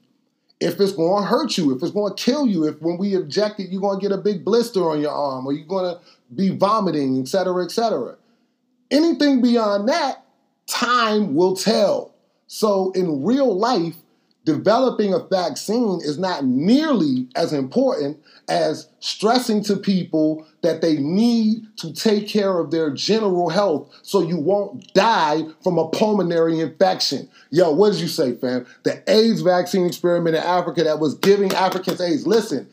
if 0.62 0.80
it's 0.80 0.92
going 0.92 1.22
to 1.22 1.28
hurt 1.28 1.58
you, 1.58 1.74
if 1.74 1.82
it's 1.82 1.92
going 1.92 2.14
to 2.14 2.22
kill 2.22 2.46
you, 2.46 2.64
if 2.64 2.80
when 2.80 2.96
we 2.98 3.14
inject 3.14 3.60
it, 3.60 3.70
you're 3.70 3.80
going 3.80 3.98
to 3.98 4.02
get 4.02 4.12
a 4.12 4.20
big 4.20 4.44
blister 4.44 4.88
on 4.88 5.00
your 5.00 5.10
arm 5.10 5.46
or 5.46 5.52
you're 5.52 5.66
going 5.66 5.94
to 5.94 6.00
be 6.34 6.50
vomiting, 6.50 7.20
et 7.20 7.28
cetera, 7.28 7.64
et 7.64 7.70
cetera. 7.70 8.16
Anything 8.90 9.42
beyond 9.42 9.88
that, 9.88 10.24
time 10.66 11.34
will 11.34 11.56
tell. 11.56 12.14
So 12.46 12.92
in 12.92 13.24
real 13.24 13.56
life, 13.56 13.96
developing 14.44 15.14
a 15.14 15.20
vaccine 15.20 16.00
is 16.02 16.18
not 16.18 16.44
nearly 16.44 17.28
as 17.36 17.52
important 17.52 18.20
as 18.48 18.88
stressing 19.00 19.62
to 19.62 19.76
people 19.76 20.46
that 20.62 20.80
they 20.80 20.96
need 20.96 21.62
to 21.76 21.92
take 21.92 22.28
care 22.28 22.58
of 22.58 22.70
their 22.70 22.90
general 22.90 23.48
health 23.48 23.92
so 24.02 24.20
you 24.20 24.36
won't 24.36 24.92
die 24.94 25.42
from 25.62 25.78
a 25.78 25.88
pulmonary 25.88 26.60
infection. 26.60 27.28
Yo, 27.50 27.70
what 27.70 27.92
did 27.92 28.00
you 28.00 28.08
say, 28.08 28.34
fam? 28.34 28.66
The 28.82 29.02
AIDS 29.10 29.42
vaccine 29.42 29.86
experiment 29.86 30.36
in 30.36 30.42
Africa 30.42 30.82
that 30.84 30.98
was 30.98 31.14
giving 31.14 31.52
Africans 31.52 32.00
AIDS. 32.00 32.26
Listen, 32.26 32.68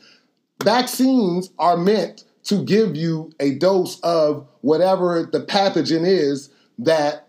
vaccines 0.62 1.50
are 1.58 1.76
meant 1.76 2.24
to 2.44 2.64
give 2.64 2.96
you 2.96 3.32
a 3.38 3.54
dose 3.54 4.00
of 4.00 4.46
whatever 4.62 5.28
the 5.30 5.40
pathogen 5.40 6.06
is 6.06 6.50
that 6.78 7.28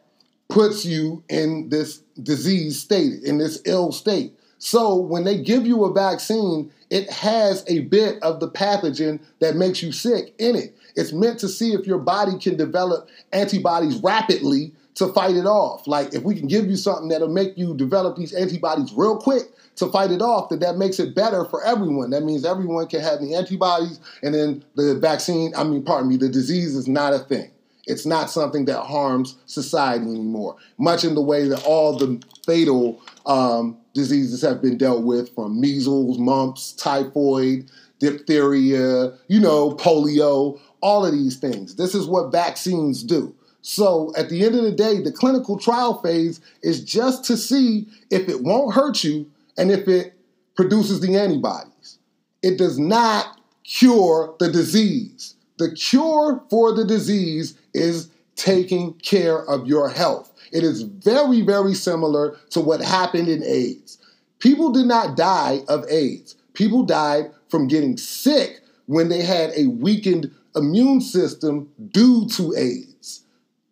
puts 0.51 0.85
you 0.85 1.23
in 1.29 1.69
this 1.69 1.99
disease 2.21 2.79
state, 2.79 3.23
in 3.23 3.37
this 3.37 3.61
ill 3.65 3.91
state. 3.91 4.33
So 4.57 4.95
when 4.95 5.23
they 5.23 5.41
give 5.41 5.65
you 5.65 5.85
a 5.85 5.93
vaccine, 5.93 6.71
it 6.89 7.09
has 7.09 7.63
a 7.67 7.79
bit 7.79 8.21
of 8.21 8.41
the 8.41 8.49
pathogen 8.49 9.21
that 9.39 9.55
makes 9.55 9.81
you 9.81 9.91
sick 9.91 10.35
in 10.37 10.55
it. 10.55 10.75
It's 10.95 11.13
meant 11.13 11.39
to 11.39 11.47
see 11.47 11.71
if 11.71 11.87
your 11.87 11.99
body 11.99 12.37
can 12.37 12.57
develop 12.57 13.09
antibodies 13.31 13.97
rapidly 14.03 14.73
to 14.95 15.07
fight 15.13 15.37
it 15.37 15.45
off. 15.45 15.87
Like 15.87 16.13
if 16.13 16.23
we 16.23 16.35
can 16.35 16.47
give 16.47 16.65
you 16.65 16.75
something 16.75 17.07
that'll 17.07 17.29
make 17.29 17.57
you 17.57 17.73
develop 17.73 18.17
these 18.17 18.33
antibodies 18.33 18.91
real 18.93 19.17
quick 19.17 19.43
to 19.77 19.87
fight 19.89 20.11
it 20.11 20.21
off, 20.21 20.49
that 20.49 20.59
that 20.59 20.77
makes 20.77 20.99
it 20.99 21.15
better 21.15 21.45
for 21.45 21.63
everyone. 21.63 22.09
That 22.09 22.23
means 22.23 22.43
everyone 22.43 22.87
can 22.87 22.99
have 22.99 23.21
the 23.21 23.35
antibodies 23.35 24.01
and 24.21 24.35
then 24.35 24.65
the 24.75 24.95
vaccine, 24.95 25.53
I 25.55 25.63
mean, 25.63 25.83
pardon 25.83 26.09
me, 26.09 26.17
the 26.17 26.27
disease 26.27 26.75
is 26.75 26.89
not 26.89 27.13
a 27.13 27.19
thing. 27.19 27.51
It's 27.91 28.05
not 28.05 28.29
something 28.29 28.65
that 28.65 28.81
harms 28.83 29.37
society 29.45 30.05
anymore, 30.05 30.55
much 30.77 31.03
in 31.03 31.13
the 31.13 31.21
way 31.21 31.47
that 31.49 31.63
all 31.65 31.97
the 31.97 32.23
fatal 32.45 33.01
um, 33.25 33.77
diseases 33.93 34.41
have 34.41 34.61
been 34.61 34.77
dealt 34.77 35.03
with 35.03 35.35
from 35.35 35.59
measles, 35.59 36.17
mumps, 36.17 36.71
typhoid, 36.73 37.69
diphtheria, 37.99 39.13
you 39.27 39.39
know, 39.39 39.71
polio, 39.75 40.59
all 40.81 41.05
of 41.05 41.11
these 41.11 41.37
things. 41.37 41.75
This 41.75 41.93
is 41.93 42.07
what 42.07 42.31
vaccines 42.31 43.03
do. 43.03 43.35
So 43.61 44.11
at 44.17 44.29
the 44.29 44.43
end 44.43 44.55
of 44.55 44.63
the 44.63 44.71
day, 44.71 45.01
the 45.01 45.11
clinical 45.11 45.59
trial 45.59 46.01
phase 46.01 46.41
is 46.63 46.83
just 46.83 47.25
to 47.25 47.37
see 47.37 47.87
if 48.09 48.27
it 48.27 48.41
won't 48.41 48.73
hurt 48.73 49.03
you 49.03 49.29
and 49.57 49.69
if 49.69 49.87
it 49.87 50.13
produces 50.55 50.99
the 51.01 51.15
antibodies. 51.15 51.99
It 52.41 52.57
does 52.57 52.79
not 52.79 53.39
cure 53.63 54.35
the 54.39 54.51
disease. 54.51 55.35
The 55.57 55.71
cure 55.73 56.43
for 56.49 56.73
the 56.73 56.85
disease 56.85 57.55
is 57.73 58.09
taking 58.35 58.93
care 58.95 59.43
of 59.49 59.67
your 59.67 59.89
health. 59.89 60.33
It 60.51 60.63
is 60.63 60.83
very, 60.83 61.41
very 61.41 61.73
similar 61.73 62.37
to 62.51 62.61
what 62.61 62.81
happened 62.81 63.27
in 63.27 63.43
AIDS. 63.43 63.97
People 64.39 64.71
did 64.71 64.85
not 64.85 65.15
die 65.15 65.61
of 65.67 65.85
AIDS. 65.89 66.35
People 66.53 66.83
died 66.83 67.31
from 67.49 67.67
getting 67.67 67.97
sick 67.97 68.61
when 68.87 69.09
they 69.09 69.21
had 69.21 69.51
a 69.55 69.67
weakened 69.67 70.31
immune 70.55 71.01
system 71.01 71.71
due 71.91 72.27
to 72.29 72.53
AIDS. 72.55 73.23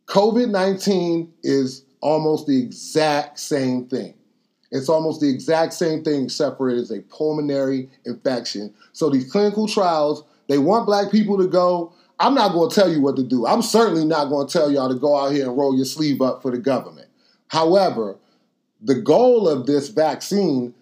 COVID 0.05 0.49
19 0.49 1.31
is 1.43 1.83
almost 2.01 2.47
the 2.47 2.57
exact 2.57 3.39
same 3.39 3.85
thing. 3.85 4.13
It's 4.71 4.89
almost 4.89 5.21
the 5.21 5.29
exact 5.29 5.73
same 5.73 6.03
thing, 6.03 6.25
except 6.25 6.57
for 6.57 6.69
it 6.69 6.77
is 6.77 6.91
a 6.91 7.01
pulmonary 7.01 7.89
infection. 8.05 8.73
So 8.93 9.09
these 9.09 9.31
clinical 9.31 9.67
trials, 9.67 10.23
they 10.47 10.59
want 10.59 10.85
black 10.85 11.11
people 11.11 11.37
to 11.37 11.47
go. 11.47 11.93
I'm 12.19 12.33
not 12.33 12.51
going 12.51 12.69
to 12.69 12.75
tell 12.75 12.91
you 12.91 13.01
what 13.01 13.15
to 13.15 13.23
do. 13.23 13.45
I'm 13.45 13.61
certainly 13.61 14.05
not 14.05 14.25
going 14.25 14.47
to 14.47 14.51
tell 14.51 14.71
y'all 14.71 14.89
to 14.89 14.99
go 14.99 15.17
out 15.17 15.31
here 15.31 15.47
and 15.47 15.57
roll 15.57 15.75
your 15.75 15.85
sleeve 15.85 16.21
up 16.21 16.41
for 16.41 16.51
the 16.51 16.57
government. 16.57 17.07
However, 17.47 18.17
the 18.81 18.95
goal 18.95 19.47
of 19.47 19.65
this 19.65 19.89
vaccine 19.89 20.73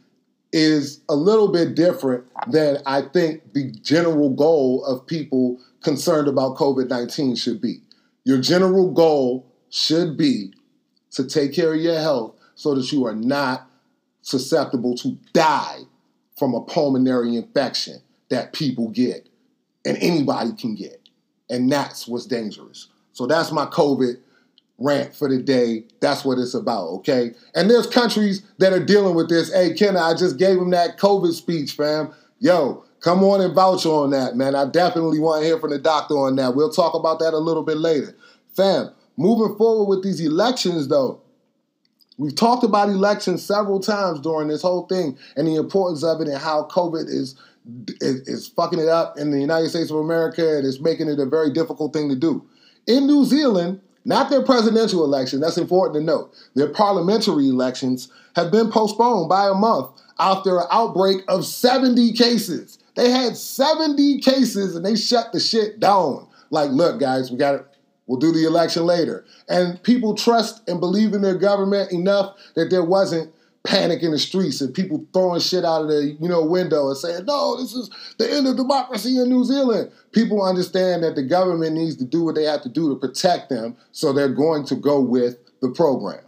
is 0.52 1.02
a 1.10 1.16
little 1.16 1.52
bit 1.52 1.76
different 1.76 2.24
than 2.48 2.78
I 2.86 3.02
think 3.02 3.54
the 3.54 3.72
general 3.82 4.30
goal 4.30 4.84
of 4.86 5.06
people 5.06 5.60
concerned 5.82 6.28
about 6.28 6.58
COVID 6.58 6.90
19 6.90 7.36
should 7.36 7.62
be. 7.62 7.82
Your 8.24 8.40
general 8.40 8.92
goal 8.92 9.46
should 9.70 10.18
be 10.18 10.54
to 11.12 11.28
take 11.28 11.54
care 11.54 11.74
of 11.74 11.82
your 11.82 12.00
health 12.00 12.36
so 12.56 12.76
that 12.76 12.92
you 12.92 13.06
are 13.06 13.16
not 13.16 13.70
susceptible 14.22 14.96
to 14.96 15.18
die 15.34 15.80
from 16.38 16.54
a 16.54 16.62
pulmonary 16.62 17.36
infection 17.36 18.00
that 18.30 18.54
people 18.54 18.90
get 18.90 19.30
and 19.86 19.98
anybody 19.98 20.52
can 20.54 20.76
get. 20.76 21.07
And 21.50 21.72
that's 21.72 22.08
what's 22.08 22.26
dangerous. 22.26 22.88
So 23.14 23.26
that's 23.26 23.52
my 23.52 23.66
COVID 23.66 24.18
rant 24.78 25.16
for 25.16 25.28
the 25.28 25.42
day. 25.42 25.86
That's 26.02 26.24
what 26.24 26.38
it's 26.38 26.54
about, 26.54 26.88
okay? 26.88 27.32
And 27.56 27.70
there's 27.70 27.88
countries 27.88 28.44
that 28.60 28.74
are 28.74 28.84
dealing 28.84 29.16
with 29.16 29.30
this. 29.30 29.52
Hey, 29.52 29.74
Kenna, 29.74 30.00
I 30.00 30.14
just 30.14 30.38
gave 30.38 30.58
him 30.58 30.70
that 30.72 30.98
COVID 30.98 31.34
speech, 31.34 31.72
fam. 31.72 32.14
Yo, 32.40 32.84
come 33.00 33.24
on 33.24 33.42
and 33.42 33.56
vouch 33.56 33.86
on 33.86 34.12
that, 34.12 34.36
man. 34.36 34.56
I 34.56 34.66
definitely 34.66 35.20
want 35.20 35.42
to 35.42 35.48
hear 35.48 35.60
from 35.60 35.72
the 35.72 35.80
doctor 35.80 36.16
on 36.16 36.36
that. 36.36 36.56
We'll 36.56 36.72
talk 36.72 36.94
about 36.94 37.20
that 37.20 37.34
a 37.34 37.40
little 37.40 37.64
bit 37.64 37.78
later. 37.78 38.16
Fam, 38.56 38.92
moving 39.16 39.58
forward 39.58 39.86
with 39.86 40.04
these 40.04 40.20
elections, 40.20 40.88
though, 40.88 41.22
we've 42.20 42.36
talked 42.36 42.64
about 42.64 42.90
elections 42.90 43.44
several 43.44 43.80
times 43.80 44.20
during 44.20 44.48
this 44.48 44.62
whole 44.62 44.86
thing 44.88 45.18
and 45.36 45.48
the 45.48 45.56
importance 45.56 46.04
of 46.04 46.22
it 46.22 46.28
and 46.28 46.38
how 46.38 46.68
COVID 46.68 47.08
is 47.08 47.36
is, 48.02 48.28
is 48.28 48.48
fucking 48.48 48.80
it 48.80 48.88
up 48.88 49.18
in 49.18 49.32
the 49.32 49.40
United 49.40 49.70
States 49.70 49.92
of 49.92 49.98
America 49.98 50.58
and 50.58 50.66
it's 50.66 50.80
making 50.80 51.10
it 51.10 51.20
a 51.20 51.26
very 51.26 51.52
difficult 51.52 51.94
thing 51.94 52.10
to 52.10 52.16
do. 52.16 52.46
In 52.88 53.08
New 53.08 53.26
Zealand, 53.26 53.82
not 54.06 54.30
their 54.30 54.44
presidential 54.44 55.04
election, 55.04 55.42
that's 55.42 55.58
important 55.58 55.96
to 55.96 56.02
note. 56.02 56.34
Their 56.56 56.70
parliamentary 56.70 57.50
elections 57.50 58.10
have 58.36 58.52
been 58.52 58.72
postponed 58.72 59.28
by 59.28 59.50
a 59.50 59.54
month 59.54 59.90
after 60.20 60.60
an 60.60 60.68
outbreak 60.72 61.22
of 61.28 61.46
70 61.46 62.14
cases. 62.14 62.80
They 62.96 63.12
had 63.12 63.36
70 63.36 64.22
cases 64.22 64.76
and 64.76 64.86
they 64.86 64.96
shut 64.96 65.34
the 65.34 65.40
shit 65.40 65.80
down. 65.80 66.28
Like, 66.50 66.72
look, 66.72 67.00
guys, 67.00 67.32
we 67.32 67.38
got 67.38 67.56
it. 67.56 67.66
We'll 68.08 68.20
do 68.20 68.32
the 68.32 68.46
election 68.46 68.86
later. 68.86 69.26
And 69.50 69.82
people 69.84 70.16
trust 70.16 70.68
and 70.70 70.80
believe 70.80 71.14
in 71.14 71.22
their 71.22 71.38
government 71.38 71.92
enough 71.92 72.38
that 72.56 72.70
there 72.70 72.86
wasn't 72.86 73.34
panic 73.64 74.02
in 74.02 74.12
the 74.12 74.20
streets 74.20 74.62
and 74.62 74.74
people 74.74 75.06
throwing 75.14 75.42
shit 75.42 75.66
out 75.66 75.82
of 75.84 75.88
the 75.90 76.18
you 76.20 76.28
know 76.28 76.46
window 76.46 76.88
and 76.88 76.98
saying, 76.98 77.26
"No, 77.26 77.58
this 77.58 77.74
is 77.74 77.90
the 78.18 78.32
end 78.32 78.48
of 78.48 78.58
democracy 78.58 79.18
in 79.18 79.30
New 79.30 79.44
Zealand." 79.44 79.92
People 80.12 80.42
understand 80.42 81.04
that 81.04 81.16
the 81.16 81.24
government 81.24 81.76
needs 81.76 81.96
to 81.98 82.06
do 82.06 82.24
what 82.24 82.36
they 82.36 82.44
have 82.44 82.62
to 82.64 82.70
do 82.70 82.90
to 82.90 82.96
protect 82.96 83.50
them, 83.50 83.76
so 83.92 84.14
they're 84.14 84.30
going 84.30 84.66
to 84.66 84.76
go 84.76 85.00
with 85.00 85.38
the 85.62 85.70
program. 85.70 86.24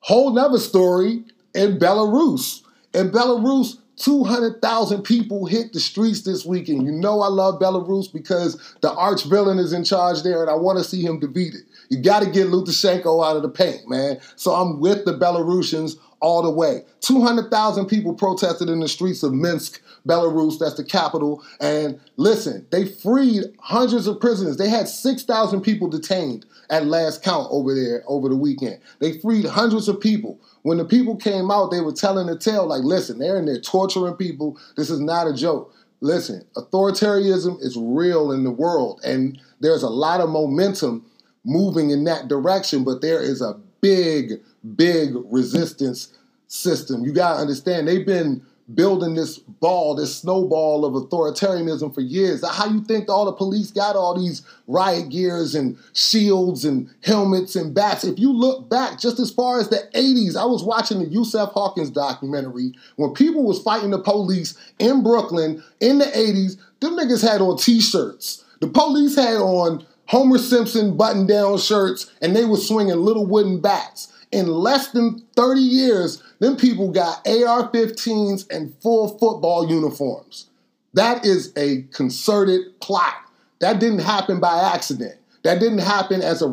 Whole 0.00 0.32
nother 0.32 0.58
story 0.58 1.24
in 1.54 1.78
Belarus. 1.78 2.62
In 2.94 3.10
Belarus, 3.10 3.78
200,000 3.96 5.02
people 5.02 5.44
hit 5.46 5.72
the 5.72 5.80
streets 5.80 6.22
this 6.22 6.46
weekend. 6.46 6.86
You 6.86 6.92
know 6.92 7.20
I 7.20 7.28
love 7.28 7.60
Belarus 7.60 8.12
because 8.12 8.76
the 8.80 8.92
arch 8.92 9.24
villain 9.24 9.58
is 9.58 9.72
in 9.72 9.84
charge 9.84 10.22
there 10.22 10.40
and 10.40 10.50
I 10.50 10.54
want 10.54 10.78
to 10.78 10.84
see 10.84 11.02
him 11.02 11.18
defeated. 11.18 11.62
You 11.88 12.02
got 12.02 12.22
to 12.22 12.30
get 12.30 12.48
Lukashenko 12.48 13.26
out 13.26 13.36
of 13.36 13.42
the 13.42 13.48
paint, 13.48 13.88
man. 13.88 14.20
So 14.36 14.52
I'm 14.52 14.80
with 14.80 15.04
the 15.04 15.14
Belarusians 15.14 15.96
all 16.20 16.42
the 16.42 16.50
way. 16.50 16.82
200,000 17.00 17.86
people 17.86 18.14
protested 18.14 18.68
in 18.68 18.80
the 18.80 18.88
streets 18.88 19.22
of 19.22 19.32
Minsk, 19.32 19.80
Belarus, 20.06 20.58
that's 20.58 20.74
the 20.74 20.84
capital. 20.84 21.42
And 21.60 22.00
listen, 22.16 22.66
they 22.70 22.86
freed 22.86 23.44
hundreds 23.60 24.06
of 24.06 24.20
prisoners. 24.20 24.56
They 24.56 24.68
had 24.68 24.88
6,000 24.88 25.60
people 25.60 25.88
detained 25.88 26.46
at 26.70 26.86
last 26.86 27.22
count 27.22 27.48
over 27.50 27.74
there 27.74 28.02
over 28.06 28.28
the 28.28 28.36
weekend. 28.36 28.80
They 29.00 29.18
freed 29.18 29.46
hundreds 29.46 29.88
of 29.88 30.00
people. 30.00 30.40
When 30.62 30.78
the 30.78 30.84
people 30.84 31.16
came 31.16 31.50
out, 31.50 31.70
they 31.70 31.80
were 31.80 31.92
telling 31.92 32.26
the 32.26 32.38
tale 32.38 32.66
like, 32.66 32.82
listen, 32.82 33.18
they're 33.18 33.38
in 33.38 33.46
there 33.46 33.60
torturing 33.60 34.14
people. 34.14 34.58
This 34.76 34.90
is 34.90 35.00
not 35.00 35.26
a 35.26 35.34
joke. 35.34 35.72
Listen, 36.00 36.44
authoritarianism 36.56 37.60
is 37.60 37.76
real 37.76 38.30
in 38.30 38.44
the 38.44 38.52
world, 38.52 39.00
and 39.04 39.40
there's 39.60 39.82
a 39.82 39.88
lot 39.88 40.20
of 40.20 40.30
momentum 40.30 41.04
moving 41.44 41.90
in 41.90 42.04
that 42.04 42.28
direction, 42.28 42.84
but 42.84 43.00
there 43.00 43.22
is 43.22 43.40
a 43.40 43.54
big 43.80 44.40
big 44.76 45.14
resistance 45.30 46.12
system. 46.48 47.04
You 47.04 47.12
got 47.12 47.34
to 47.34 47.40
understand, 47.40 47.88
they've 47.88 48.06
been 48.06 48.42
building 48.74 49.14
this 49.14 49.38
ball, 49.38 49.94
this 49.94 50.14
snowball 50.14 50.84
of 50.84 50.92
authoritarianism 50.92 51.94
for 51.94 52.02
years. 52.02 52.46
How 52.46 52.66
you 52.66 52.82
think 52.84 53.08
all 53.08 53.24
the 53.24 53.32
police 53.32 53.70
got 53.70 53.96
all 53.96 54.18
these 54.18 54.42
riot 54.66 55.08
gears 55.08 55.54
and 55.54 55.78
shields 55.94 56.66
and 56.66 56.90
helmets 57.02 57.56
and 57.56 57.74
bats? 57.74 58.04
If 58.04 58.18
you 58.18 58.30
look 58.30 58.68
back 58.68 58.98
just 58.98 59.18
as 59.20 59.30
far 59.30 59.58
as 59.58 59.70
the 59.70 59.88
80s, 59.94 60.36
I 60.36 60.44
was 60.44 60.62
watching 60.62 60.98
the 60.98 61.06
Yusuf 61.06 61.52
Hawkins 61.52 61.90
documentary 61.90 62.72
when 62.96 63.14
people 63.14 63.44
was 63.44 63.62
fighting 63.62 63.90
the 63.90 64.00
police 64.00 64.58
in 64.78 65.02
Brooklyn 65.02 65.62
in 65.80 65.98
the 65.98 66.06
80s, 66.06 66.58
them 66.80 66.98
niggas 66.98 67.26
had 67.26 67.40
on 67.40 67.56
t-shirts. 67.56 68.44
The 68.60 68.68
police 68.68 69.16
had 69.16 69.36
on 69.36 69.86
Homer 70.08 70.38
Simpson 70.38 70.96
button-down 70.96 71.58
shirts 71.58 72.10
and 72.22 72.34
they 72.34 72.46
were 72.46 72.56
swinging 72.56 72.96
little 72.96 73.26
wooden 73.26 73.60
bats. 73.60 74.12
In 74.32 74.46
less 74.48 74.90
than 74.90 75.22
30 75.36 75.60
years, 75.60 76.22
them 76.38 76.56
people 76.56 76.90
got 76.90 77.26
AR 77.26 77.70
15s 77.70 78.50
and 78.50 78.74
full 78.82 79.18
football 79.18 79.68
uniforms. 79.68 80.46
That 80.94 81.24
is 81.26 81.52
a 81.56 81.82
concerted 81.92 82.80
plot. 82.80 83.14
That 83.60 83.80
didn't 83.80 84.00
happen 84.00 84.40
by 84.40 84.72
accident. 84.74 85.16
That 85.42 85.60
didn't 85.60 85.78
happen 85.78 86.22
as 86.22 86.42
a, 86.42 86.48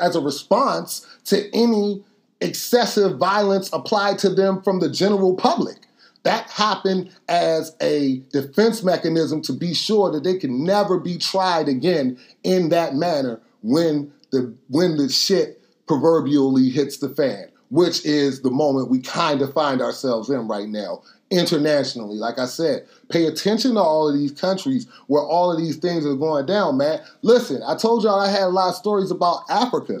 as 0.00 0.16
a 0.16 0.20
response 0.20 1.06
to 1.26 1.48
any 1.54 2.02
excessive 2.40 3.18
violence 3.18 3.70
applied 3.72 4.18
to 4.20 4.30
them 4.30 4.62
from 4.62 4.80
the 4.80 4.90
general 4.90 5.36
public. 5.36 5.76
That 6.22 6.50
happened 6.50 7.10
as 7.28 7.74
a 7.80 8.18
defense 8.30 8.82
mechanism 8.82 9.40
to 9.42 9.52
be 9.52 9.72
sure 9.72 10.12
that 10.12 10.24
they 10.24 10.36
can 10.36 10.64
never 10.64 10.98
be 10.98 11.16
tried 11.16 11.68
again 11.68 12.18
in 12.42 12.68
that 12.70 12.94
manner 12.94 13.40
when 13.62 14.12
the 14.30 14.54
when 14.68 14.96
the 14.96 15.08
shit 15.08 15.62
proverbially 15.86 16.68
hits 16.68 16.98
the 16.98 17.08
fan, 17.08 17.50
which 17.70 18.04
is 18.04 18.42
the 18.42 18.50
moment 18.50 18.90
we 18.90 19.00
kind 19.00 19.42
of 19.42 19.52
find 19.52 19.80
ourselves 19.80 20.30
in 20.30 20.46
right 20.46 20.68
now 20.68 21.02
internationally. 21.30 22.16
Like 22.16 22.38
I 22.38 22.46
said, 22.46 22.86
pay 23.08 23.26
attention 23.26 23.74
to 23.74 23.80
all 23.80 24.08
of 24.08 24.14
these 24.14 24.32
countries 24.32 24.86
where 25.06 25.22
all 25.22 25.50
of 25.50 25.58
these 25.58 25.76
things 25.76 26.04
are 26.04 26.14
going 26.14 26.46
down, 26.46 26.76
man. 26.76 27.00
Listen, 27.22 27.62
I 27.66 27.76
told 27.76 28.04
y'all 28.04 28.20
I 28.20 28.30
had 28.30 28.42
a 28.42 28.48
lot 28.48 28.70
of 28.70 28.74
stories 28.74 29.10
about 29.10 29.42
Africa. 29.48 30.00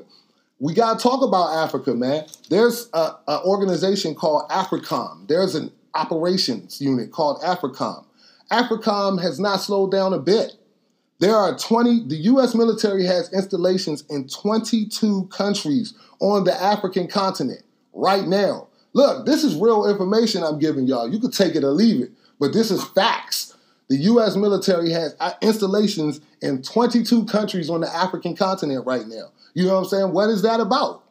We 0.58 0.74
got 0.74 0.98
to 0.98 1.02
talk 1.02 1.22
about 1.22 1.54
Africa, 1.54 1.94
man. 1.94 2.26
There's 2.50 2.90
an 2.92 3.14
organization 3.28 4.14
called 4.14 4.48
AFRICOM. 4.50 5.26
There's 5.26 5.54
an 5.54 5.72
operations 5.94 6.80
unit 6.80 7.10
called 7.10 7.42
AFRICOM. 7.42 8.04
AFRICOM 8.50 9.22
has 9.22 9.38
not 9.38 9.60
slowed 9.60 9.90
down 9.90 10.12
a 10.12 10.18
bit. 10.18 10.52
There 11.20 11.36
are 11.36 11.56
20, 11.56 12.08
the 12.08 12.16
US 12.16 12.54
military 12.54 13.04
has 13.04 13.32
installations 13.32 14.04
in 14.08 14.26
22 14.26 15.26
countries 15.26 15.94
on 16.18 16.44
the 16.44 16.54
African 16.54 17.06
continent 17.06 17.62
right 17.92 18.26
now. 18.26 18.68
Look, 18.92 19.26
this 19.26 19.44
is 19.44 19.54
real 19.54 19.88
information 19.88 20.42
I'm 20.42 20.58
giving 20.58 20.86
y'all. 20.86 21.12
You 21.12 21.20
could 21.20 21.32
take 21.32 21.54
it 21.54 21.62
or 21.62 21.70
leave 21.70 22.02
it, 22.02 22.10
but 22.38 22.52
this 22.52 22.70
is 22.70 22.82
facts. 22.82 23.56
The 23.88 23.96
US 23.96 24.36
military 24.36 24.90
has 24.92 25.14
uh, 25.20 25.32
installations 25.42 26.20
in 26.40 26.62
22 26.62 27.26
countries 27.26 27.68
on 27.68 27.80
the 27.80 27.94
African 27.94 28.34
continent 28.34 28.86
right 28.86 29.06
now. 29.06 29.30
You 29.54 29.66
know 29.66 29.74
what 29.74 29.80
I'm 29.80 29.84
saying? 29.86 30.12
What 30.12 30.30
is 30.30 30.42
that 30.42 30.60
about? 30.60 31.02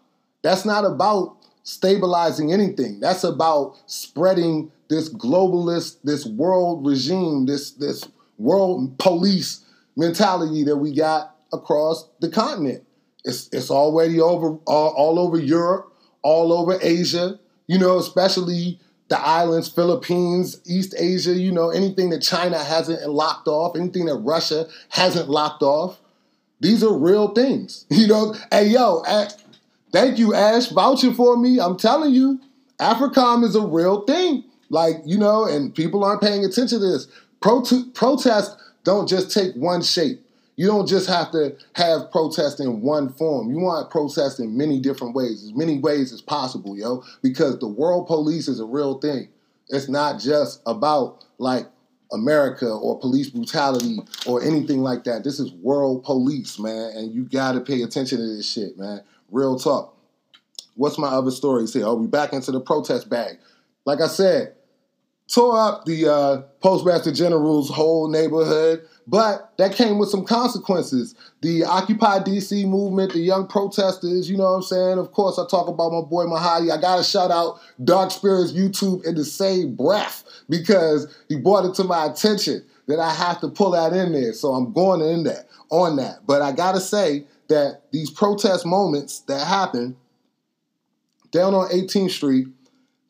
That's 0.42 0.66
not 0.66 0.86
about 0.86 1.38
stabilizing 1.70 2.52
anything. 2.52 3.00
That's 3.00 3.24
about 3.24 3.76
spreading 3.86 4.72
this 4.90 5.14
globalist, 5.14 5.98
this 6.04 6.26
world 6.26 6.86
regime, 6.86 7.46
this 7.46 7.72
this 7.72 8.08
world 8.40 8.98
police 8.98 9.64
mentality 9.96 10.64
that 10.64 10.78
we 10.78 10.96
got 10.96 11.36
across 11.54 12.10
the 12.22 12.30
continent. 12.30 12.84
It's 13.24 13.50
it's 13.52 13.70
already 13.70 14.20
over 14.20 14.58
all, 14.66 14.90
all 14.96 15.20
over 15.20 15.38
Europe, 15.38 15.94
all 16.24 16.52
over 16.52 16.80
Asia. 16.82 17.40
You 17.68 17.78
know, 17.78 18.00
especially 18.00 18.80
the 19.10 19.20
islands, 19.20 19.70
Philippines, 19.70 20.60
East 20.66 20.96
Asia. 20.98 21.34
You 21.34 21.52
know, 21.52 21.70
anything 21.70 22.10
that 22.10 22.24
China 22.24 22.58
hasn't 22.58 23.08
locked 23.08 23.48
off, 23.48 23.76
anything 23.76 24.06
that 24.06 24.16
Russia 24.16 24.68
hasn't 24.90 25.30
locked 25.30 25.62
off. 25.62 26.02
These 26.62 26.84
are 26.84 26.98
real 26.98 27.30
things. 27.36 27.86
You 27.92 28.08
know, 28.08 28.36
hey 28.52 28.70
yo, 28.70 29.04
thank 29.92 30.18
you, 30.18 30.34
Ash, 30.34 30.68
vouching 30.70 31.14
for 31.14 31.38
me. 31.38 31.60
I'm 31.60 31.78
telling 31.78 32.14
you, 32.14 32.40
AFRICOM 32.80 33.44
is 33.44 33.56
a 33.56 33.66
real 33.66 34.02
thing. 34.06 34.44
Like 34.70 34.98
you 35.06 35.18
know, 35.18 35.46
and 35.46 35.74
people 35.74 36.04
aren't 36.04 36.22
paying 36.22 36.46
attention 36.46 36.80
to 36.80 36.86
this. 36.86 37.08
Pro- 37.42 37.64
protest 37.94 38.58
don't 38.84 39.08
just 39.08 39.32
take 39.32 39.54
one 39.56 39.82
shape. 39.82 40.22
You 40.56 40.68
don't 40.68 40.88
just 40.88 41.08
have 41.08 41.32
to 41.32 41.56
have 41.74 42.12
protest 42.12 42.60
in 42.60 42.82
one 42.82 43.14
form. 43.14 43.50
You 43.50 43.60
want 43.60 43.90
protest 43.90 44.42
in 44.42 44.58
many 44.58 44.80
different 44.80 45.16
ways, 45.16 45.44
as 45.44 45.54
many 45.54 45.80
ways 45.80 46.12
as 46.12 46.22
possible, 46.22 46.78
yo, 46.78 47.04
because 47.22 47.60
the 47.60 47.68
world 47.68 48.08
police 48.08 48.50
is 48.50 48.60
a 48.60 48.66
real 48.66 49.00
thing. 49.00 49.30
It's 49.70 49.88
not 49.88 50.20
just 50.20 50.62
about 50.66 51.24
like 51.38 51.66
America 52.12 52.70
or 52.70 53.00
police 53.00 53.30
brutality 53.30 54.00
or 54.26 54.44
anything 54.44 54.82
like 54.82 55.06
that. 55.06 55.24
This 55.24 55.40
is 55.40 55.52
world 55.54 56.04
police, 56.04 56.60
man, 56.60 56.92
and 56.96 57.14
you 57.14 57.24
got 57.24 57.54
to 57.54 57.62
pay 57.62 57.82
attention 57.84 58.18
to 58.18 58.28
this 58.36 58.52
shit, 58.52 58.78
man. 58.78 59.02
Real 59.32 59.58
talk. 59.58 59.96
What's 60.76 60.98
my 60.98 61.10
other 61.10 61.32
stories 61.32 61.74
here? 61.74 61.86
Are 61.86 61.96
we 61.96 62.08
back 62.08 62.34
into 62.34 62.52
the 62.52 62.60
protest 62.60 63.10
bag? 63.10 63.38
Like 63.86 64.02
I 64.02 64.08
said, 64.08 64.56
tore 65.28 65.60
up 65.60 65.86
the 65.86 66.12
uh, 66.12 66.42
Postmaster 66.62 67.12
General's 67.12 67.70
whole 67.70 68.10
neighborhood, 68.10 68.82
but 69.08 69.54
that 69.58 69.74
came 69.74 69.98
with 69.98 70.10
some 70.10 70.26
consequences. 70.26 71.16
The 71.42 71.64
Occupy 71.64 72.20
DC 72.20 72.68
movement, 72.68 73.14
the 73.14 73.20
young 73.20 73.48
protesters, 73.48 74.30
you 74.30 74.38
know 74.38 74.44
what 74.44 74.56
I'm 74.56 74.64
saying? 74.64 74.98
Of 75.00 75.12
course, 75.12 75.40
I 75.40 75.48
talk 75.48 75.68
about 75.68 75.92
my 75.92 76.02
boy 76.02 76.26
Mahadi. 76.26 76.72
I 76.72 76.80
got 76.80 76.98
to 76.98 77.04
shout 77.04 77.32
out 77.32 77.60
Dark 77.84 78.12
Spirits 78.12 78.52
YouTube 78.52 79.06
in 79.06 79.16
the 79.16 79.26
same 79.26 79.76
breath 79.76 80.24
because 80.50 81.14
he 81.28 81.36
brought 81.36 81.66
it 81.66 81.76
to 81.76 81.84
my 81.84 82.06
attention 82.06 82.64
that 82.88 83.00
I 83.00 83.14
have 83.14 83.40
to 83.42 83.48
pull 83.50 83.72
that 83.72 83.94
in 83.94 84.14
there. 84.14 84.34
So 84.34 84.54
I'm 84.54 84.74
going 84.74 85.02
in 85.02 85.24
there 85.24 85.46
on 85.70 85.96
that. 85.98 86.26
But 86.26 86.42
I 86.42 86.52
got 86.52 86.74
to 86.74 86.82
say 86.82 87.26
that 87.50 87.82
these 87.92 88.10
protest 88.10 88.66
moments 88.66 89.20
that 89.22 89.46
happen 89.46 89.98
down 91.32 91.54
on 91.54 91.70
18th 91.70 92.12
Street, 92.12 92.48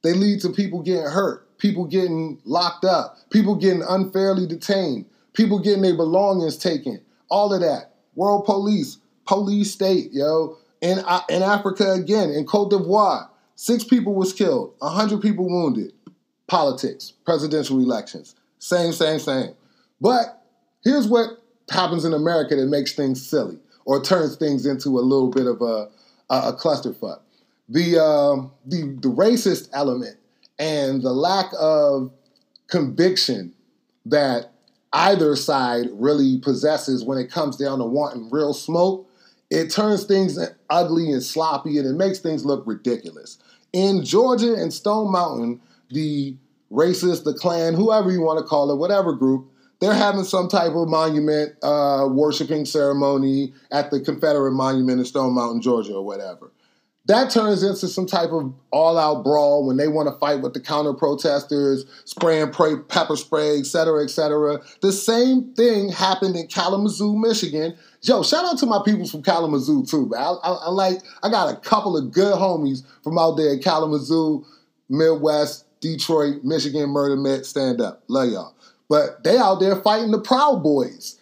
they 0.01 0.13
lead 0.13 0.41
to 0.41 0.49
people 0.49 0.81
getting 0.81 1.05
hurt 1.05 1.49
people 1.59 1.85
getting 1.85 2.39
locked 2.45 2.85
up, 2.85 3.17
people 3.29 3.55
getting 3.55 3.83
unfairly 3.87 4.47
detained, 4.47 5.05
people 5.33 5.59
getting 5.59 5.83
their 5.83 5.95
belongings 5.95 6.57
taken, 6.57 6.99
all 7.29 7.53
of 7.53 7.61
that. 7.61 7.93
World 8.15 8.45
police, 8.45 8.97
police 9.27 9.71
state, 9.71 10.11
yo. 10.11 10.57
In, 10.81 10.99
uh, 10.99 11.21
in 11.29 11.43
Africa 11.43 11.91
again, 11.91 12.31
in 12.31 12.45
Cote 12.45 12.71
d'Ivoire, 12.71 13.29
six 13.55 13.83
people 13.83 14.15
was 14.15 14.33
killed, 14.33 14.73
100 14.79 15.21
people 15.21 15.47
wounded. 15.47 15.93
Politics, 16.47 17.13
presidential 17.25 17.79
elections, 17.79 18.35
same, 18.57 18.91
same, 18.91 19.19
same. 19.19 19.53
But 20.01 20.41
here's 20.83 21.07
what 21.07 21.43
happens 21.69 22.05
in 22.05 22.13
America 22.13 22.55
that 22.55 22.65
makes 22.65 22.93
things 22.93 23.23
silly 23.23 23.59
or 23.85 24.01
turns 24.01 24.35
things 24.35 24.65
into 24.65 24.99
a 24.99 25.01
little 25.01 25.29
bit 25.29 25.45
of 25.45 25.61
a, 25.61 25.89
a, 26.29 26.49
a 26.49 26.53
clusterfuck. 26.53 27.19
The, 27.67 28.03
um, 28.03 28.51
the, 28.65 28.97
the 29.01 29.09
racist 29.09 29.69
element 29.73 30.17
and 30.57 31.01
the 31.01 31.13
lack 31.13 31.51
of 31.59 32.11
conviction 32.67 33.53
that 34.05 34.51
either 34.93 35.35
side 35.35 35.87
really 35.93 36.39
possesses 36.39 37.03
when 37.03 37.17
it 37.17 37.31
comes 37.31 37.55
down 37.57 37.79
to 37.79 37.85
wanting 37.85 38.29
real 38.29 38.53
smoke, 38.53 39.07
it 39.49 39.71
turns 39.71 40.03
things 40.03 40.37
ugly 40.69 41.11
and 41.11 41.23
sloppy 41.23 41.77
and 41.77 41.87
it 41.87 41.93
makes 41.93 42.19
things 42.19 42.45
look 42.45 42.63
ridiculous. 42.65 43.37
In 43.73 44.03
Georgia 44.03 44.53
and 44.53 44.73
Stone 44.73 45.11
Mountain, 45.11 45.61
the 45.89 46.35
racist, 46.71 47.23
the 47.23 47.33
Klan, 47.33 47.73
whoever 47.73 48.11
you 48.11 48.21
want 48.21 48.39
to 48.39 48.45
call 48.45 48.71
it, 48.71 48.77
whatever 48.77 49.13
group, 49.13 49.48
they're 49.79 49.93
having 49.93 50.23
some 50.23 50.47
type 50.47 50.73
of 50.73 50.87
monument 50.87 51.55
uh, 51.63 52.07
worshiping 52.11 52.65
ceremony 52.65 53.53
at 53.71 53.91
the 53.91 53.99
Confederate 53.99 54.51
Monument 54.51 54.99
in 54.99 55.05
Stone 55.05 55.33
Mountain, 55.33 55.61
Georgia, 55.61 55.95
or 55.95 56.05
whatever. 56.05 56.51
That 57.05 57.31
turns 57.31 57.63
into 57.63 57.87
some 57.87 58.05
type 58.05 58.29
of 58.29 58.53
all-out 58.71 59.23
brawl 59.23 59.65
when 59.65 59.77
they 59.77 59.87
want 59.87 60.07
to 60.09 60.19
fight 60.19 60.41
with 60.41 60.53
the 60.53 60.59
counter 60.59 60.93
protesters, 60.93 61.85
spraying 62.05 62.51
pepper 62.51 63.15
spray, 63.15 63.57
et 63.57 63.65
cetera, 63.65 64.03
et 64.03 64.11
cetera. 64.11 64.59
The 64.81 64.91
same 64.91 65.51
thing 65.55 65.89
happened 65.89 66.35
in 66.35 66.45
Kalamazoo, 66.45 67.17
Michigan. 67.17 67.75
Yo, 68.03 68.21
shout 68.21 68.45
out 68.45 68.59
to 68.59 68.67
my 68.67 68.79
people 68.85 69.07
from 69.07 69.23
Kalamazoo 69.23 69.85
too. 69.85 70.11
I, 70.15 70.21
I, 70.21 70.51
I 70.51 70.69
like 70.69 70.99
I 71.23 71.31
got 71.31 71.51
a 71.51 71.59
couple 71.59 71.97
of 71.97 72.11
good 72.11 72.35
homies 72.35 72.83
from 73.03 73.17
out 73.17 73.37
there 73.37 73.53
in 73.53 73.59
Kalamazoo, 73.59 74.45
Midwest, 74.87 75.65
Detroit, 75.79 76.43
Michigan, 76.43 76.89
Murder 76.89 77.15
Met, 77.15 77.45
stand 77.45 77.81
up. 77.81 78.03
Love 78.07 78.29
y'all. 78.29 78.53
But 78.89 79.23
they 79.23 79.37
out 79.37 79.59
there 79.59 79.75
fighting 79.77 80.11
the 80.11 80.19
Proud 80.19 80.63
Boys 80.63 81.19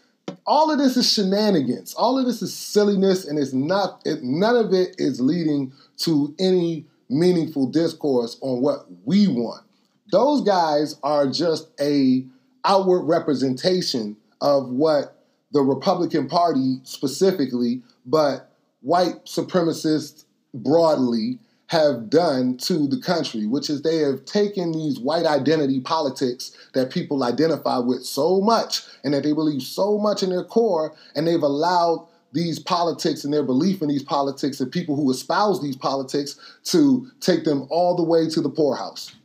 all 0.47 0.71
of 0.71 0.79
this 0.79 0.95
is 0.95 1.11
shenanigans. 1.11 1.93
All 1.93 2.17
of 2.17 2.25
this 2.25 2.41
is 2.41 2.55
silliness, 2.55 3.25
and 3.25 3.37
it's 3.37 3.53
not. 3.53 4.01
It, 4.05 4.23
none 4.23 4.55
of 4.55 4.73
it 4.73 4.95
is 4.97 5.19
leading 5.19 5.73
to 5.97 6.33
any 6.39 6.85
meaningful 7.09 7.67
discourse 7.67 8.37
on 8.41 8.61
what 8.61 8.85
we 9.03 9.27
want. 9.27 9.65
Those 10.11 10.41
guys 10.41 10.95
are 11.03 11.27
just 11.27 11.69
a 11.81 12.25
outward 12.63 13.01
representation 13.01 14.15
of 14.39 14.69
what 14.69 15.21
the 15.51 15.61
Republican 15.61 16.29
Party 16.29 16.79
specifically, 16.83 17.81
but 18.05 18.53
white 18.81 19.25
supremacists 19.25 20.23
broadly 20.53 21.39
have 21.67 22.09
done 22.09 22.57
to 22.57 22.87
the 22.87 22.99
country, 22.99 23.45
which 23.45 23.69
is 23.69 23.81
they 23.81 23.97
have 23.97 24.23
taken 24.25 24.71
these 24.71 24.99
white 24.99 25.25
identity 25.25 25.81
politics 25.81 26.51
that 26.73 26.91
people 26.91 27.23
identify 27.23 27.77
with 27.77 28.05
so 28.05 28.39
much 28.39 28.83
and 29.03 29.13
that 29.13 29.23
they 29.23 29.33
believe 29.33 29.61
so 29.61 29.97
much 29.97 30.23
in 30.23 30.29
their 30.29 30.45
core, 30.45 30.95
and 31.15 31.27
they've 31.27 31.43
allowed 31.43 32.07
these 32.33 32.59
politics 32.59 33.23
and 33.23 33.33
their 33.33 33.43
belief 33.43 33.81
in 33.81 33.87
these 33.87 34.03
politics 34.03 34.59
and 34.59 34.71
people 34.71 34.95
who 34.95 35.09
espouse 35.11 35.61
these 35.61 35.75
politics 35.75 36.39
to 36.63 37.09
take 37.19 37.43
them 37.43 37.67
all 37.69 37.95
the 37.95 38.03
way 38.03 38.29
to 38.29 38.41
the 38.41 38.49
poorhouse, 38.49 39.15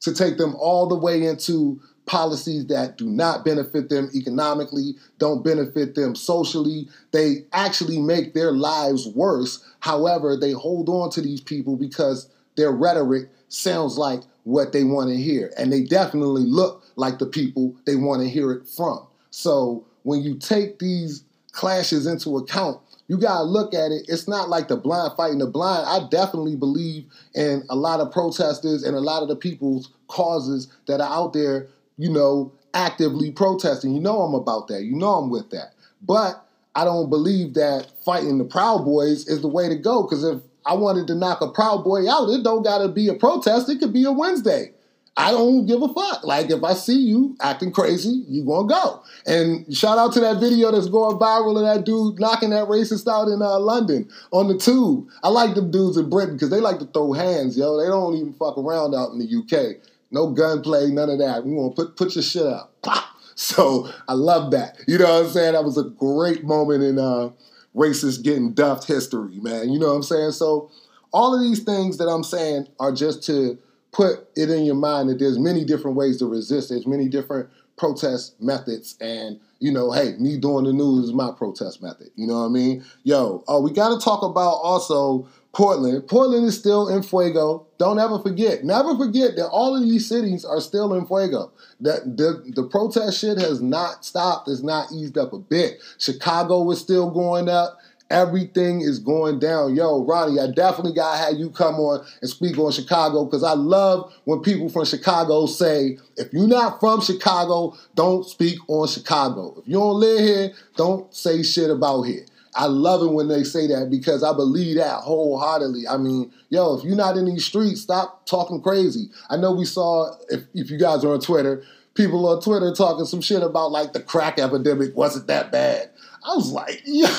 to 0.00 0.12
take 0.14 0.38
them 0.38 0.54
all 0.56 0.88
the 0.88 0.96
way 0.96 1.24
into 1.24 1.80
policies 2.06 2.66
that 2.66 2.96
do 2.96 3.06
not 3.06 3.44
benefit 3.44 3.88
them 3.88 4.08
economically, 4.14 4.94
don't 5.18 5.44
benefit 5.44 5.94
them 5.94 6.14
socially. 6.14 6.88
They 7.12 7.44
actually 7.52 7.98
make 7.98 8.32
their 8.32 8.52
lives 8.52 9.08
worse. 9.08 9.62
However, 9.80 10.36
they 10.36 10.52
hold 10.52 10.88
on 10.88 11.10
to 11.10 11.20
these 11.20 11.40
people 11.40 11.76
because 11.76 12.28
their 12.56 12.72
rhetoric 12.72 13.28
sounds 13.48 13.98
like 13.98 14.20
what 14.44 14.72
they 14.72 14.84
want 14.84 15.10
to 15.10 15.16
hear. 15.16 15.52
And 15.58 15.72
they 15.72 15.82
definitely 15.82 16.44
look 16.44 16.84
like 16.94 17.18
the 17.18 17.26
people 17.26 17.76
they 17.84 17.96
want 17.96 18.22
to 18.22 18.28
hear 18.28 18.52
it 18.52 18.68
from. 18.68 19.06
So 19.30 19.84
when 20.04 20.22
you 20.22 20.36
take 20.36 20.78
these 20.78 21.24
clashes 21.52 22.06
into 22.06 22.36
account, 22.36 22.80
you 23.08 23.18
got 23.18 23.38
to 23.38 23.44
look 23.44 23.74
at 23.74 23.92
it. 23.92 24.06
It's 24.08 24.26
not 24.26 24.48
like 24.48 24.68
the 24.68 24.76
blind 24.76 25.12
fighting 25.16 25.38
the 25.38 25.46
blind. 25.46 25.86
I 25.86 26.08
definitely 26.08 26.56
believe 26.56 27.04
in 27.34 27.62
a 27.70 27.76
lot 27.76 28.00
of 28.00 28.10
protesters 28.12 28.82
and 28.82 28.96
a 28.96 29.00
lot 29.00 29.22
of 29.22 29.28
the 29.28 29.36
people's 29.36 29.90
causes 30.08 30.68
that 30.86 31.00
are 31.00 31.12
out 31.12 31.32
there 31.32 31.68
you 31.96 32.10
know, 32.10 32.52
actively 32.74 33.30
protesting. 33.30 33.94
You 33.94 34.00
know 34.00 34.20
I'm 34.20 34.34
about 34.34 34.68
that. 34.68 34.82
You 34.82 34.94
know 34.96 35.14
I'm 35.14 35.30
with 35.30 35.50
that. 35.50 35.72
But 36.02 36.44
I 36.74 36.84
don't 36.84 37.08
believe 37.08 37.54
that 37.54 37.90
fighting 38.04 38.38
the 38.38 38.44
Proud 38.44 38.84
Boys 38.84 39.26
is 39.26 39.40
the 39.40 39.48
way 39.48 39.68
to 39.68 39.76
go. 39.76 40.02
Because 40.02 40.24
if 40.24 40.40
I 40.66 40.74
wanted 40.74 41.06
to 41.08 41.14
knock 41.14 41.40
a 41.40 41.48
Proud 41.48 41.84
Boy 41.84 42.08
out, 42.10 42.28
it 42.28 42.42
don't 42.42 42.62
gotta 42.62 42.88
be 42.88 43.08
a 43.08 43.14
protest. 43.14 43.68
It 43.70 43.80
could 43.80 43.92
be 43.92 44.04
a 44.04 44.12
Wednesday. 44.12 44.72
I 45.18 45.30
don't 45.30 45.64
give 45.64 45.80
a 45.80 45.88
fuck. 45.88 46.24
Like 46.24 46.50
if 46.50 46.62
I 46.62 46.74
see 46.74 46.98
you 46.98 47.36
acting 47.40 47.72
crazy, 47.72 48.22
you 48.28 48.44
gonna 48.44 48.68
go. 48.68 49.02
And 49.24 49.74
shout 49.74 49.96
out 49.96 50.12
to 50.12 50.20
that 50.20 50.40
video 50.40 50.70
that's 50.70 50.88
going 50.88 51.16
viral 51.16 51.56
of 51.56 51.62
that 51.62 51.86
dude 51.86 52.20
knocking 52.20 52.50
that 52.50 52.68
racist 52.68 53.10
out 53.10 53.28
in 53.28 53.40
uh, 53.40 53.58
London 53.58 54.10
on 54.30 54.48
the 54.48 54.58
tube. 54.58 55.08
I 55.22 55.28
like 55.28 55.54
them 55.54 55.70
dudes 55.70 55.96
in 55.96 56.10
Britain 56.10 56.34
because 56.34 56.50
they 56.50 56.60
like 56.60 56.80
to 56.80 56.84
throw 56.84 57.14
hands, 57.14 57.56
yo. 57.56 57.80
They 57.80 57.88
don't 57.88 58.14
even 58.16 58.34
fuck 58.34 58.58
around 58.58 58.94
out 58.94 59.12
in 59.12 59.18
the 59.18 59.24
UK. 59.24 59.80
No 60.10 60.30
gunplay, 60.30 60.88
none 60.88 61.10
of 61.10 61.18
that. 61.18 61.44
We 61.44 61.52
want 61.52 61.76
to 61.76 61.84
put 61.84 61.96
put 61.96 62.14
your 62.14 62.22
shit 62.22 62.46
up. 62.46 62.74
So 63.38 63.90
I 64.08 64.14
love 64.14 64.50
that. 64.52 64.78
You 64.88 64.96
know 64.96 65.04
what 65.04 65.26
I'm 65.26 65.30
saying? 65.30 65.52
That 65.52 65.62
was 65.62 65.76
a 65.76 65.84
great 65.84 66.44
moment 66.44 66.82
in 66.82 66.98
uh, 66.98 67.28
racist 67.76 68.24
getting 68.24 68.54
duffed 68.54 68.88
history, 68.88 69.38
man. 69.40 69.68
You 69.68 69.78
know 69.78 69.88
what 69.88 69.96
I'm 69.96 70.02
saying? 70.02 70.30
So 70.30 70.70
all 71.12 71.34
of 71.34 71.42
these 71.42 71.62
things 71.62 71.98
that 71.98 72.08
I'm 72.08 72.24
saying 72.24 72.68
are 72.80 72.92
just 72.92 73.22
to 73.24 73.58
put 73.92 74.26
it 74.36 74.48
in 74.48 74.64
your 74.64 74.74
mind 74.74 75.10
that 75.10 75.18
there's 75.18 75.38
many 75.38 75.66
different 75.66 75.98
ways 75.98 76.18
to 76.20 76.26
resist. 76.26 76.70
There's 76.70 76.86
many 76.86 77.08
different 77.08 77.50
protest 77.76 78.40
methods 78.40 78.96
and 79.02 79.38
you 79.58 79.72
know, 79.72 79.90
hey, 79.90 80.14
me 80.18 80.36
doing 80.38 80.64
the 80.64 80.72
news 80.72 81.06
is 81.06 81.12
my 81.14 81.30
protest 81.36 81.82
method. 81.82 82.08
You 82.14 82.26
know 82.26 82.40
what 82.40 82.46
I 82.46 82.48
mean? 82.48 82.84
Yo, 83.04 83.42
oh, 83.48 83.60
we 83.62 83.70
got 83.70 83.88
to 83.98 84.04
talk 84.04 84.22
about 84.22 84.60
also 84.62 85.28
Portland. 85.56 86.06
Portland 86.06 86.44
is 86.44 86.58
still 86.58 86.86
in 86.88 87.02
fuego. 87.02 87.66
Don't 87.78 87.98
ever 87.98 88.18
forget. 88.18 88.62
Never 88.62 88.94
forget 88.94 89.36
that 89.36 89.48
all 89.48 89.74
of 89.74 89.82
these 89.82 90.06
cities 90.06 90.44
are 90.44 90.60
still 90.60 90.92
in 90.92 91.06
fuego. 91.06 91.50
That 91.80 92.18
the, 92.18 92.52
the 92.54 92.64
protest 92.64 93.18
shit 93.18 93.38
has 93.38 93.62
not 93.62 94.04
stopped. 94.04 94.48
It's 94.50 94.62
not 94.62 94.92
eased 94.92 95.16
up 95.16 95.32
a 95.32 95.38
bit. 95.38 95.78
Chicago 95.96 96.70
is 96.70 96.78
still 96.78 97.10
going 97.10 97.48
up. 97.48 97.78
Everything 98.10 98.82
is 98.82 98.98
going 98.98 99.38
down. 99.38 99.74
Yo, 99.74 100.04
Ronnie, 100.04 100.38
I 100.38 100.48
definitely 100.48 100.92
gotta 100.92 101.16
have 101.24 101.38
you 101.38 101.48
come 101.48 101.76
on 101.76 102.04
and 102.20 102.28
speak 102.28 102.58
on 102.58 102.70
Chicago 102.70 103.24
because 103.24 103.42
I 103.42 103.54
love 103.54 104.12
when 104.24 104.40
people 104.40 104.68
from 104.68 104.84
Chicago 104.84 105.46
say, 105.46 105.96
if 106.18 106.34
you're 106.34 106.46
not 106.46 106.80
from 106.80 107.00
Chicago, 107.00 107.74
don't 107.94 108.28
speak 108.28 108.58
on 108.68 108.88
Chicago. 108.88 109.54
If 109.56 109.66
you 109.66 109.76
don't 109.76 110.00
live 110.00 110.20
here, 110.20 110.52
don't 110.76 111.12
say 111.14 111.42
shit 111.42 111.70
about 111.70 112.02
here. 112.02 112.26
I 112.56 112.66
love 112.66 113.02
it 113.02 113.12
when 113.12 113.28
they 113.28 113.44
say 113.44 113.66
that 113.66 113.90
because 113.90 114.24
I 114.24 114.32
believe 114.32 114.76
that 114.76 115.00
wholeheartedly. 115.00 115.86
I 115.86 115.98
mean, 115.98 116.32
yo, 116.48 116.74
if 116.74 116.84
you're 116.84 116.96
not 116.96 117.16
in 117.16 117.26
these 117.26 117.44
streets, 117.44 117.82
stop 117.82 118.24
talking 118.24 118.62
crazy. 118.62 119.10
I 119.28 119.36
know 119.36 119.52
we 119.52 119.66
saw, 119.66 120.14
if, 120.30 120.44
if 120.54 120.70
you 120.70 120.78
guys 120.78 121.04
are 121.04 121.12
on 121.12 121.20
Twitter, 121.20 121.62
people 121.94 122.26
on 122.26 122.40
Twitter 122.40 122.72
talking 122.72 123.04
some 123.04 123.20
shit 123.20 123.42
about 123.42 123.72
like 123.72 123.92
the 123.92 124.00
crack 124.00 124.38
epidemic 124.38 124.96
wasn't 124.96 125.26
that 125.26 125.52
bad. 125.52 125.90
I 126.24 126.34
was 126.34 126.50
like, 126.50 126.82
yeah, 126.86 127.14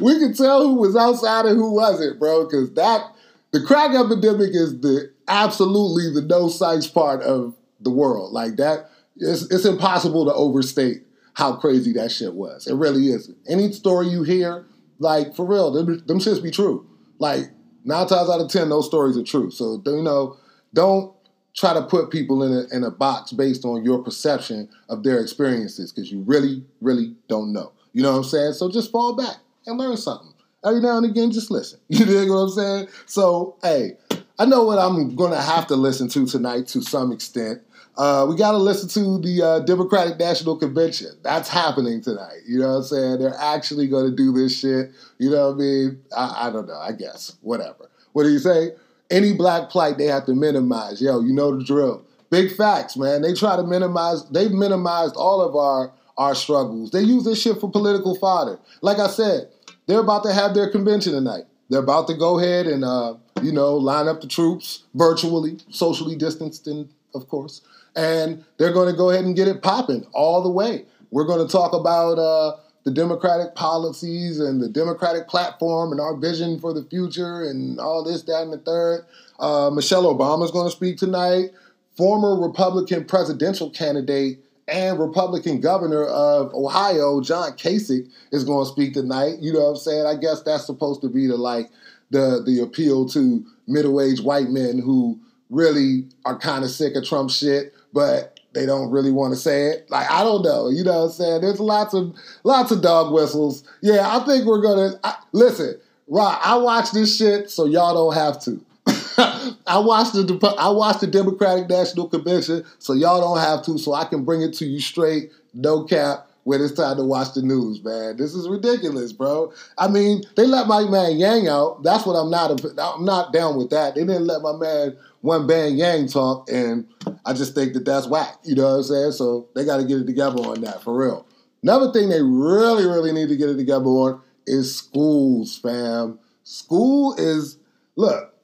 we 0.00 0.18
could 0.18 0.36
tell 0.36 0.62
who 0.62 0.74
was 0.74 0.96
outside 0.96 1.46
and 1.46 1.56
who 1.56 1.72
wasn't, 1.72 2.18
bro, 2.18 2.46
because 2.46 2.74
that, 2.74 3.14
the 3.52 3.62
crack 3.62 3.94
epidemic 3.94 4.50
is 4.54 4.80
the 4.80 5.12
absolutely 5.28 6.12
the 6.12 6.26
no 6.26 6.48
sights 6.48 6.88
part 6.88 7.22
of 7.22 7.54
the 7.78 7.90
world. 7.90 8.32
Like 8.32 8.56
that, 8.56 8.90
it's, 9.16 9.42
it's 9.52 9.64
impossible 9.64 10.24
to 10.24 10.34
overstate 10.34 11.04
how 11.34 11.56
crazy 11.56 11.92
that 11.94 12.10
shit 12.10 12.34
was. 12.34 12.66
It 12.66 12.74
really 12.74 13.06
is. 13.08 13.30
Any 13.48 13.72
story 13.72 14.08
you 14.08 14.22
hear, 14.22 14.66
like 14.98 15.34
for 15.34 15.46
real, 15.46 15.70
them, 15.70 16.02
them 16.06 16.18
shits 16.18 16.42
be 16.42 16.50
true. 16.50 16.86
Like 17.18 17.50
nine 17.84 18.06
times 18.06 18.30
out 18.30 18.40
of 18.40 18.48
ten, 18.48 18.68
those 18.68 18.86
stories 18.86 19.16
are 19.16 19.22
true. 19.22 19.50
So 19.50 19.82
you 19.86 20.02
know, 20.02 20.36
don't 20.74 21.14
try 21.54 21.74
to 21.74 21.82
put 21.82 22.10
people 22.10 22.42
in 22.42 22.52
a, 22.52 22.76
in 22.76 22.84
a 22.84 22.90
box 22.90 23.32
based 23.32 23.64
on 23.64 23.84
your 23.84 24.02
perception 24.02 24.68
of 24.88 25.02
their 25.02 25.20
experiences 25.20 25.92
because 25.92 26.10
you 26.10 26.20
really, 26.22 26.64
really 26.80 27.14
don't 27.28 27.52
know. 27.52 27.72
You 27.92 28.02
know 28.02 28.12
what 28.12 28.18
I'm 28.18 28.24
saying? 28.24 28.52
So 28.54 28.70
just 28.70 28.92
fall 28.92 29.16
back 29.16 29.36
and 29.66 29.78
learn 29.78 29.96
something. 29.96 30.32
Every 30.64 30.80
now 30.80 30.98
and 30.98 31.06
again, 31.06 31.30
just 31.30 31.50
listen. 31.50 31.80
You 31.88 32.04
dig 32.04 32.28
what 32.28 32.36
I'm 32.36 32.50
saying? 32.50 32.88
So, 33.06 33.56
hey, 33.62 33.96
I 34.38 34.44
know 34.44 34.64
what 34.64 34.78
I'm 34.78 35.14
going 35.16 35.32
to 35.32 35.40
have 35.40 35.66
to 35.68 35.76
listen 35.76 36.08
to 36.10 36.26
tonight 36.26 36.68
to 36.68 36.82
some 36.82 37.12
extent. 37.12 37.62
Uh, 38.00 38.24
we 38.24 38.34
got 38.34 38.52
to 38.52 38.56
listen 38.56 38.88
to 38.88 39.18
the 39.20 39.42
uh, 39.42 39.60
Democratic 39.60 40.18
National 40.18 40.56
Convention. 40.56 41.10
That's 41.22 41.50
happening 41.50 42.00
tonight. 42.00 42.38
You 42.46 42.58
know 42.58 42.68
what 42.68 42.76
I'm 42.76 42.82
saying? 42.84 43.18
They're 43.18 43.36
actually 43.38 43.88
going 43.88 44.08
to 44.08 44.16
do 44.16 44.32
this 44.32 44.58
shit. 44.58 44.92
You 45.18 45.28
know 45.28 45.48
what 45.48 45.56
I 45.56 45.58
mean? 45.58 46.02
I, 46.16 46.46
I 46.46 46.50
don't 46.50 46.66
know. 46.66 46.78
I 46.78 46.92
guess. 46.92 47.36
Whatever. 47.42 47.90
What 48.14 48.22
do 48.22 48.30
you 48.30 48.38
say? 48.38 48.70
Any 49.10 49.34
black 49.34 49.68
plight 49.68 49.98
they 49.98 50.06
have 50.06 50.24
to 50.26 50.34
minimize. 50.34 51.02
Yo, 51.02 51.20
you 51.20 51.34
know 51.34 51.54
the 51.54 51.62
drill. 51.62 52.02
Big 52.30 52.56
facts, 52.56 52.96
man. 52.96 53.20
They 53.20 53.34
try 53.34 53.56
to 53.56 53.64
minimize. 53.64 54.26
They've 54.30 54.50
minimized 54.50 55.14
all 55.16 55.42
of 55.42 55.54
our 55.54 55.92
our 56.16 56.34
struggles. 56.34 56.92
They 56.92 57.02
use 57.02 57.24
this 57.24 57.42
shit 57.42 57.60
for 57.60 57.70
political 57.70 58.14
fodder. 58.14 58.58
Like 58.80 58.98
I 58.98 59.08
said, 59.08 59.50
they're 59.86 60.00
about 60.00 60.22
to 60.24 60.32
have 60.32 60.54
their 60.54 60.70
convention 60.70 61.12
tonight. 61.12 61.44
They're 61.68 61.80
about 61.80 62.06
to 62.06 62.14
go 62.14 62.38
ahead 62.38 62.66
and 62.66 62.82
uh, 62.82 63.16
you 63.42 63.52
know 63.52 63.74
line 63.76 64.08
up 64.08 64.22
the 64.22 64.26
troops 64.26 64.84
virtually, 64.94 65.58
socially 65.68 66.16
distanced, 66.16 66.66
and 66.66 66.88
of 67.14 67.28
course 67.28 67.60
and 68.00 68.42
they're 68.56 68.72
going 68.72 68.90
to 68.90 68.96
go 68.96 69.10
ahead 69.10 69.24
and 69.24 69.36
get 69.36 69.46
it 69.46 69.62
popping 69.62 70.06
all 70.12 70.42
the 70.42 70.50
way. 70.50 70.86
We're 71.10 71.26
going 71.26 71.46
to 71.46 71.52
talk 71.52 71.74
about 71.74 72.18
uh, 72.18 72.56
the 72.84 72.90
Democratic 72.90 73.54
policies 73.54 74.40
and 74.40 74.60
the 74.60 74.68
Democratic 74.68 75.28
platform 75.28 75.92
and 75.92 76.00
our 76.00 76.16
vision 76.16 76.58
for 76.58 76.72
the 76.72 76.82
future 76.84 77.42
and 77.42 77.78
all 77.78 78.02
this, 78.02 78.22
that, 78.22 78.42
and 78.42 78.52
the 78.52 78.58
third. 78.58 79.04
Uh, 79.38 79.70
Michelle 79.70 80.04
Obama 80.04 80.44
is 80.44 80.50
going 80.50 80.66
to 80.66 80.74
speak 80.74 80.96
tonight. 80.96 81.50
Former 81.96 82.40
Republican 82.40 83.04
presidential 83.04 83.68
candidate 83.68 84.38
and 84.66 84.98
Republican 84.98 85.60
governor 85.60 86.04
of 86.04 86.54
Ohio, 86.54 87.20
John 87.20 87.52
Kasich, 87.52 88.08
is 88.32 88.44
going 88.44 88.64
to 88.64 88.70
speak 88.70 88.94
tonight. 88.94 89.40
You 89.40 89.52
know 89.52 89.60
what 89.60 89.70
I'm 89.70 89.76
saying? 89.76 90.06
I 90.06 90.14
guess 90.14 90.42
that's 90.42 90.64
supposed 90.64 91.02
to 91.02 91.08
be 91.10 91.26
the 91.26 91.36
like 91.36 91.68
the 92.10 92.42
the 92.46 92.60
appeal 92.60 93.06
to 93.10 93.44
middle-aged 93.66 94.24
white 94.24 94.48
men 94.48 94.78
who 94.78 95.18
really 95.50 96.04
are 96.24 96.38
kind 96.38 96.64
of 96.64 96.70
sick 96.70 96.94
of 96.94 97.04
Trump 97.04 97.30
shit 97.30 97.74
but 97.92 98.40
they 98.52 98.66
don't 98.66 98.90
really 98.90 99.12
want 99.12 99.32
to 99.32 99.38
say 99.38 99.66
it. 99.68 99.90
Like 99.90 100.10
I 100.10 100.24
don't 100.24 100.42
know, 100.42 100.68
you 100.68 100.84
know 100.84 100.98
what 100.98 101.04
I'm 101.06 101.10
saying? 101.12 101.40
There's 101.42 101.60
lots 101.60 101.94
of 101.94 102.14
lots 102.44 102.70
of 102.70 102.82
dog 102.82 103.12
whistles. 103.12 103.64
Yeah, 103.80 104.16
I 104.16 104.24
think 104.24 104.44
we're 104.46 104.62
gonna 104.62 104.98
I, 105.04 105.16
listen. 105.32 105.80
Right, 106.08 106.40
I 106.42 106.56
watch 106.56 106.90
this 106.90 107.16
shit 107.16 107.50
so 107.50 107.66
y'all 107.66 107.94
don't 107.94 108.14
have 108.14 108.42
to. 108.42 108.60
I 109.66 109.78
watched 109.78 110.14
the 110.14 110.54
I 110.58 110.68
watched 110.70 111.00
the 111.00 111.06
Democratic 111.06 111.68
National 111.68 112.08
Convention 112.08 112.64
so 112.78 112.94
y'all 112.94 113.20
don't 113.20 113.38
have 113.38 113.64
to. 113.66 113.78
So 113.78 113.94
I 113.94 114.04
can 114.04 114.24
bring 114.24 114.42
it 114.42 114.54
to 114.54 114.66
you 114.66 114.80
straight, 114.80 115.30
no 115.54 115.84
cap. 115.84 116.29
When 116.44 116.62
it's 116.62 116.72
time 116.72 116.96
to 116.96 117.04
watch 117.04 117.34
the 117.34 117.42
news, 117.42 117.84
man, 117.84 118.16
this 118.16 118.34
is 118.34 118.48
ridiculous, 118.48 119.12
bro. 119.12 119.52
I 119.76 119.88
mean, 119.88 120.22
they 120.36 120.46
let 120.46 120.66
my 120.66 120.88
man 120.88 121.18
Yang 121.18 121.48
out. 121.48 121.82
That's 121.82 122.06
what 122.06 122.14
I'm 122.14 122.30
not. 122.30 122.64
I'm 122.78 123.04
not 123.04 123.32
down 123.32 123.56
with 123.56 123.70
that. 123.70 123.94
They 123.94 124.00
didn't 124.04 124.26
let 124.26 124.40
my 124.40 124.52
man 124.56 124.96
one 125.20 125.46
band 125.46 125.76
Yang 125.76 126.08
talk, 126.08 126.48
and 126.50 126.86
I 127.26 127.34
just 127.34 127.54
think 127.54 127.74
that 127.74 127.84
that's 127.84 128.06
whack. 128.06 128.38
You 128.42 128.54
know 128.54 128.64
what 128.64 128.76
I'm 128.76 128.82
saying? 128.84 129.12
So 129.12 129.48
they 129.54 129.64
got 129.64 129.76
to 129.78 129.84
get 129.84 129.98
it 129.98 130.06
together 130.06 130.38
on 130.38 130.62
that 130.62 130.82
for 130.82 130.96
real. 130.96 131.26
Another 131.62 131.92
thing 131.92 132.08
they 132.08 132.22
really, 132.22 132.86
really 132.86 133.12
need 133.12 133.28
to 133.28 133.36
get 133.36 133.50
it 133.50 133.56
together 133.56 133.84
on 133.84 134.22
is 134.46 134.74
schools, 134.74 135.58
fam. 135.58 136.18
School 136.42 137.14
is 137.18 137.58
look. 137.96 138.34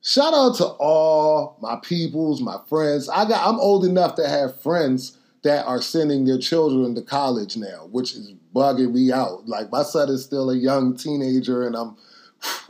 Shout 0.00 0.34
out 0.34 0.56
to 0.56 0.66
all 0.66 1.56
my 1.62 1.76
peoples, 1.82 2.42
my 2.42 2.58
friends. 2.68 3.08
I 3.08 3.26
got. 3.28 3.46
I'm 3.46 3.60
old 3.60 3.84
enough 3.84 4.14
to 4.16 4.28
have 4.28 4.60
friends 4.60 5.18
that 5.44 5.66
are 5.66 5.80
sending 5.80 6.24
their 6.24 6.38
children 6.38 6.94
to 6.94 7.02
college 7.02 7.56
now, 7.56 7.88
which 7.92 8.12
is 8.14 8.32
bugging 8.54 8.92
me 8.92 9.12
out. 9.12 9.46
Like 9.46 9.70
my 9.70 9.82
son 9.82 10.08
is 10.08 10.24
still 10.24 10.50
a 10.50 10.56
young 10.56 10.96
teenager, 10.96 11.66
and 11.66 11.76
I'm, 11.76 11.96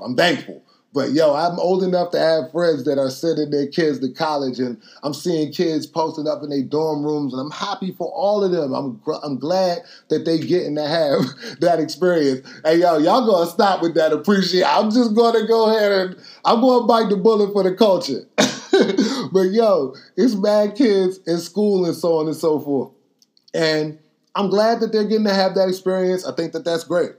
I'm 0.05 0.15
thankful. 0.17 0.63
But 0.93 1.11
yo, 1.11 1.35
I'm 1.35 1.59
old 1.59 1.83
enough 1.83 2.13
to 2.13 2.21
have 2.21 2.53
friends 2.53 2.85
that 2.85 2.99
are 2.99 3.11
sending 3.11 3.51
their 3.51 3.67
kids 3.67 3.99
to 4.01 4.11
college, 4.11 4.61
and 4.61 4.81
I'm 5.03 5.15
seeing 5.15 5.53
kids 5.53 5.87
posting 5.87 6.29
up 6.29 6.43
in 6.45 6.51
their 6.51 6.63
dorm 6.63 7.05
rooms, 7.05 7.33
and 7.33 7.41
I'm 7.41 7.51
happy 7.51 7.93
for 7.93 8.09
all 8.13 8.45
of 8.45 8.53
them. 8.53 8.73
I'm 8.73 9.01
I'm 9.25 9.39
glad 9.39 9.79
that 10.09 10.25
they 10.25 10.39
getting 10.39 10.77
to 10.77 10.87
have 10.87 11.21
that 11.61 11.81
experience. 11.81 12.47
Hey 12.65 12.77
yo, 12.77 12.99
y'all 12.99 13.27
gonna 13.27 13.51
stop 13.51 13.83
with 13.83 13.95
that 13.95 14.13
appreciate. 14.13 14.65
I'm 14.65 14.91
just 14.91 15.15
gonna 15.15 15.47
go 15.47 15.75
ahead 15.75 15.93
and 15.93 16.17
I'm 16.45 16.61
gonna 16.61 16.87
bite 16.87 17.09
the 17.11 17.17
bullet 17.17 17.53
for 17.53 17.63
the 17.65 17.75
culture. 17.75 18.27
but 19.33 19.51
yo, 19.53 19.95
it's 20.17 20.35
bad 20.35 20.77
kids 20.77 21.19
in 21.27 21.39
school 21.39 21.85
and 21.85 21.95
so 21.95 22.19
on 22.19 22.27
and 22.27 22.37
so 22.37 22.61
forth, 22.61 22.93
and 23.53 23.99
I'm 24.35 24.49
glad 24.49 24.81
that 24.81 24.93
they're 24.93 25.05
getting 25.05 25.27
to 25.27 25.35
have 25.35 25.55
that 25.55 25.69
experience. 25.69 26.27
I 26.27 26.35
think 26.35 26.53
that 26.53 26.65
that's 26.65 26.85
great, 26.85 27.13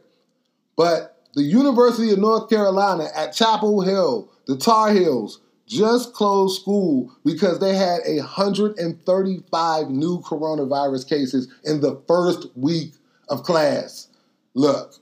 but 0.76 1.16
the 1.36 1.44
University 1.44 2.12
of 2.12 2.20
North 2.20 2.50
Carolina 2.50 3.08
at 3.16 3.34
Chapel 3.34 3.82
Hill, 3.82 4.32
the 4.48 4.58
Tar 4.58 4.94
Heels, 4.94 5.42
just 5.68 6.14
closed 6.14 6.62
school 6.62 7.12
because 7.26 7.60
they 7.60 7.76
had 7.76 8.02
135 8.06 9.90
new 9.90 10.20
coronavirus 10.22 11.10
cases 11.10 11.48
in 11.64 11.82
the 11.82 12.02
first 12.08 12.48
week 12.56 12.94
of 13.30 13.44
class. 13.44 14.08
Look, 14.54 14.94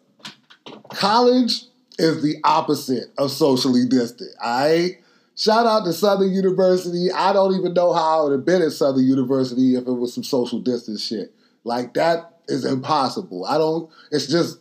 college 0.90 1.64
is 2.00 2.24
the 2.24 2.38
opposite 2.44 3.10
of 3.18 3.32
socially 3.32 3.86
distant, 3.88 4.32
all 4.42 4.62
right? 4.62 4.98
Shout 5.36 5.66
out 5.66 5.86
to 5.86 5.94
Southern 5.94 6.32
University. 6.32 7.12
I 7.12 7.34
don't 7.34 7.56
even 7.56 7.74
know 7.74 7.94
how 7.94 8.20
I 8.20 8.24
would 8.24 8.32
have 8.34 8.46
been 8.46 8.62
at 8.62 8.72
Southern 8.72 9.06
University 9.06 9.76
if 9.76 9.88
it 9.88 9.92
was 9.92 10.14
some 10.14 10.24
social 10.24 10.60
distance 10.60 11.04
shit. 11.04 11.34
Like 11.64 11.94
that 11.96 12.40
is 12.48 12.66
impossible. 12.66 13.46
I 13.46 13.58
don't, 13.58 13.90
it's 14.12 14.28
just 14.28 14.60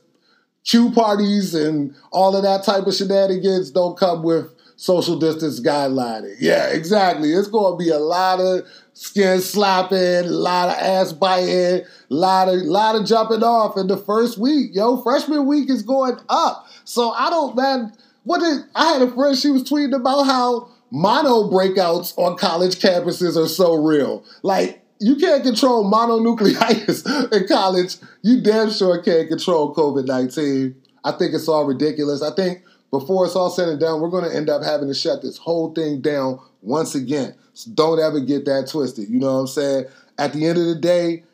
Q 0.65 0.93
parties 0.93 1.55
and 1.55 1.95
all 2.11 2.37
of 2.37 2.43
that 2.45 2.65
type 2.65 2.87
of 2.87 2.95
shenanigans 2.95 3.71
don't 3.71 3.99
come 3.99 4.23
with 4.23 4.55
social 4.77 5.19
distance 5.19 5.61
guidelining. 5.61 6.37
Yeah, 6.41 6.69
exactly. 6.69 7.33
It's 7.33 7.49
going 7.49 7.79
to 7.79 7.85
be 7.85 7.91
a 7.91 7.99
lot 7.99 8.41
of 8.41 8.67
skin 8.95 9.41
slapping, 9.41 9.99
a 9.99 10.23
lot 10.23 10.69
of 10.69 10.75
ass 10.75 11.13
biting, 11.13 11.83
a 11.83 11.85
lot 12.09 12.49
of 12.49 12.55
lot 12.63 12.97
of 12.97 13.07
jumping 13.07 13.43
off 13.43 13.77
in 13.77 13.89
the 13.89 13.97
first 13.97 14.39
week. 14.39 14.75
Yo, 14.75 15.01
freshman 15.03 15.47
week 15.47 15.69
is 15.69 15.83
going 15.83 16.19
up. 16.29 16.67
So 16.85 17.11
I 17.11 17.31
don't 17.31 17.57
man. 17.57 17.93
What 18.25 18.41
did 18.41 18.65
I 18.75 18.93
had 18.93 19.03
a 19.03 19.11
friend? 19.11 19.37
She 19.37 19.51
was 19.51 19.65
tweeting 19.65 19.95
about 19.95 20.25
how 20.25 20.71
mono 20.91 21.51
breakouts 21.51 22.17
on 22.19 22.37
college 22.37 22.77
campuses 22.77 23.37
are 23.37 23.49
so 23.49 23.75
real. 23.75 24.25
Like 24.43 24.83
you 25.01 25.17
can't 25.17 25.43
control 25.43 25.91
mononucleosis 25.91 27.33
in 27.33 27.49
college. 27.49 27.97
You 28.23 28.41
damn 28.41 28.71
sure 28.71 29.03
can't 29.03 29.29
control 29.29 29.75
COVID 29.75 30.07
19. 30.07 30.77
I 31.05 31.13
think 31.13 31.35
it's 31.35 31.49
all 31.49 31.65
ridiculous. 31.65 32.23
I 32.23 32.35
think 32.35 32.63
before 32.93 33.27
it's 33.27 33.35
all 33.35 33.51
said 33.51 33.69
and 33.69 33.81
done, 33.81 34.01
we're 34.01 34.11
going 34.11 34.31
to 34.31 34.37
end 34.37 34.49
up 34.49 34.63
having 34.63 34.87
to 34.89 34.95
shut 34.95 35.23
this 35.23 35.39
whole 35.39 35.73
thing 35.73 36.01
down 36.01 36.39
once 36.61 36.95
again. 36.95 37.35
So 37.55 37.71
don't 37.75 37.99
ever 37.99 38.21
get 38.21 38.45
that 38.45 38.69
twisted. 38.69 39.09
You 39.09 39.19
know 39.19 39.33
what 39.33 39.41
I'm 39.41 39.47
saying? 39.49 39.85
At 40.19 40.33
the 40.35 40.47
end 40.47 40.59
of 40.59 40.67
the 40.67 40.77
day, 40.77 41.25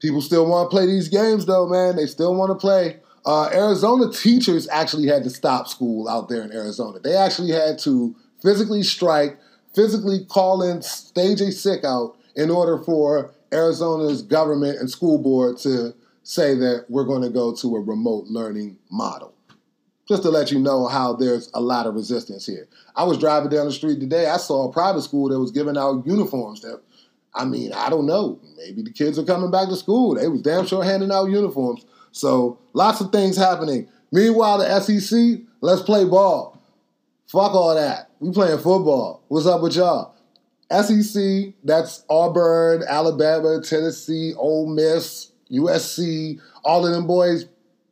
people 0.00 0.20
still 0.20 0.46
want 0.46 0.70
to 0.70 0.76
play 0.76 0.86
these 0.86 1.08
games, 1.08 1.46
though, 1.46 1.68
man. 1.68 1.96
They 1.96 2.06
still 2.06 2.34
want 2.34 2.50
to 2.50 2.56
play. 2.56 2.98
Uh, 3.24 3.48
Arizona 3.52 4.10
teachers 4.12 4.68
actually 4.68 5.06
had 5.06 5.22
to 5.24 5.30
stop 5.30 5.68
school 5.68 6.08
out 6.08 6.28
there 6.28 6.42
in 6.42 6.52
Arizona. 6.52 6.98
They 6.98 7.14
actually 7.14 7.52
had 7.52 7.78
to 7.80 8.16
physically 8.40 8.82
strike, 8.82 9.38
physically 9.74 10.24
call 10.24 10.62
in, 10.62 10.82
stage 10.82 11.40
a 11.40 11.52
sick 11.52 11.84
out 11.84 12.16
in 12.34 12.50
order 12.50 12.78
for 12.78 13.32
Arizona's 13.52 14.22
government 14.22 14.78
and 14.78 14.90
school 14.90 15.18
board 15.18 15.58
to 15.58 15.94
say 16.24 16.54
that 16.54 16.86
we're 16.88 17.04
going 17.04 17.22
to 17.22 17.30
go 17.30 17.54
to 17.54 17.76
a 17.76 17.80
remote 17.80 18.24
learning 18.26 18.78
model. 18.90 19.34
Just 20.08 20.22
to 20.24 20.30
let 20.30 20.50
you 20.50 20.58
know 20.58 20.88
how 20.88 21.12
there's 21.12 21.48
a 21.54 21.60
lot 21.60 21.86
of 21.86 21.94
resistance 21.94 22.44
here. 22.44 22.66
I 22.96 23.04
was 23.04 23.18
driving 23.18 23.50
down 23.50 23.66
the 23.66 23.72
street 23.72 24.00
today. 24.00 24.28
I 24.28 24.36
saw 24.36 24.68
a 24.68 24.72
private 24.72 25.02
school 25.02 25.28
that 25.28 25.38
was 25.38 25.52
giving 25.52 25.78
out 25.78 26.06
uniforms. 26.06 26.60
That, 26.62 26.80
I 27.34 27.44
mean, 27.44 27.72
I 27.72 27.88
don't 27.88 28.06
know. 28.06 28.40
Maybe 28.56 28.82
the 28.82 28.90
kids 28.92 29.18
are 29.18 29.24
coming 29.24 29.52
back 29.52 29.68
to 29.68 29.76
school. 29.76 30.16
They 30.16 30.26
was 30.26 30.42
damn 30.42 30.66
sure 30.66 30.82
handing 30.82 31.12
out 31.12 31.30
uniforms. 31.30 31.84
So 32.12 32.58
lots 32.72 33.00
of 33.00 33.10
things 33.10 33.36
happening. 33.36 33.88
Meanwhile, 34.12 34.58
the 34.58 34.80
SEC, 34.80 35.40
let's 35.60 35.82
play 35.82 36.04
ball. 36.04 36.62
Fuck 37.26 37.54
all 37.54 37.74
that. 37.74 38.10
We 38.20 38.30
playing 38.30 38.58
football. 38.58 39.24
What's 39.28 39.46
up 39.46 39.62
with 39.62 39.74
y'all? 39.74 40.14
SEC, 40.70 41.54
that's 41.64 42.04
Auburn, 42.08 42.82
Alabama, 42.88 43.60
Tennessee, 43.62 44.32
Ole 44.36 44.68
Miss, 44.68 45.32
USC, 45.50 46.40
all 46.64 46.86
of 46.86 46.92
them 46.92 47.06
boys, 47.06 47.46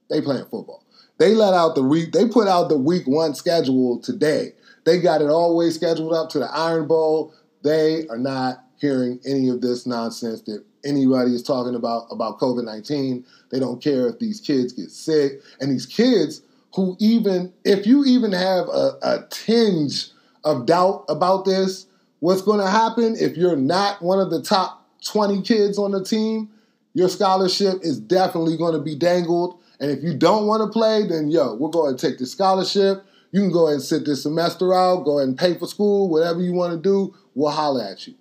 they 0.08 0.20
playing 0.20 0.44
football. 0.44 0.84
They 1.18 1.34
let 1.34 1.52
out 1.52 1.74
the 1.74 1.82
week, 1.82 2.12
they 2.12 2.26
put 2.26 2.48
out 2.48 2.68
the 2.68 2.78
week 2.78 3.06
one 3.06 3.34
schedule 3.34 4.00
today. 4.00 4.52
They 4.84 4.98
got 5.00 5.20
it 5.20 5.28
all 5.28 5.56
way 5.56 5.70
scheduled 5.70 6.14
up 6.14 6.30
to 6.30 6.38
the 6.38 6.50
Iron 6.50 6.86
Bowl. 6.86 7.34
They 7.62 8.06
are 8.08 8.18
not 8.18 8.64
hearing 8.80 9.20
any 9.26 9.50
of 9.50 9.60
this 9.60 9.86
nonsense 9.86 10.40
that 10.42 10.64
anybody 10.84 11.34
is 11.34 11.42
talking 11.42 11.74
about 11.74 12.06
about 12.10 12.38
COVID 12.38 12.64
19. 12.64 13.24
They 13.50 13.58
don't 13.58 13.82
care 13.82 14.08
if 14.08 14.18
these 14.18 14.40
kids 14.40 14.72
get 14.72 14.90
sick. 14.90 15.40
And 15.60 15.70
these 15.70 15.86
kids 15.86 16.42
who 16.74 16.96
even, 17.00 17.52
if 17.64 17.86
you 17.86 18.04
even 18.04 18.32
have 18.32 18.68
a, 18.68 18.92
a 19.02 19.26
tinge 19.30 20.10
of 20.44 20.66
doubt 20.66 21.04
about 21.08 21.44
this, 21.44 21.86
what's 22.20 22.42
going 22.42 22.60
to 22.60 22.70
happen 22.70 23.16
if 23.18 23.36
you're 23.36 23.56
not 23.56 24.00
one 24.02 24.20
of 24.20 24.30
the 24.30 24.42
top 24.42 24.86
20 25.04 25.42
kids 25.42 25.78
on 25.78 25.90
the 25.90 26.04
team, 26.04 26.48
your 26.94 27.08
scholarship 27.08 27.78
is 27.82 27.98
definitely 27.98 28.56
going 28.56 28.74
to 28.74 28.80
be 28.80 28.94
dangled. 28.94 29.58
And 29.80 29.90
if 29.90 30.02
you 30.02 30.14
don't 30.14 30.46
want 30.46 30.62
to 30.62 30.68
play, 30.68 31.06
then 31.06 31.30
yo, 31.30 31.54
we're 31.54 31.70
going 31.70 31.96
to 31.96 32.08
take 32.08 32.18
the 32.18 32.26
scholarship. 32.26 33.04
You 33.32 33.40
can 33.40 33.52
go 33.52 33.66
ahead 33.66 33.74
and 33.74 33.82
sit 33.82 34.04
this 34.04 34.24
semester 34.24 34.74
out, 34.74 35.04
go 35.04 35.18
ahead 35.18 35.28
and 35.28 35.38
pay 35.38 35.56
for 35.56 35.66
school, 35.66 36.08
whatever 36.08 36.40
you 36.40 36.52
want 36.52 36.72
to 36.72 36.78
do, 36.80 37.14
we'll 37.34 37.50
holler 37.50 37.82
at 37.82 38.06
you. 38.06 38.14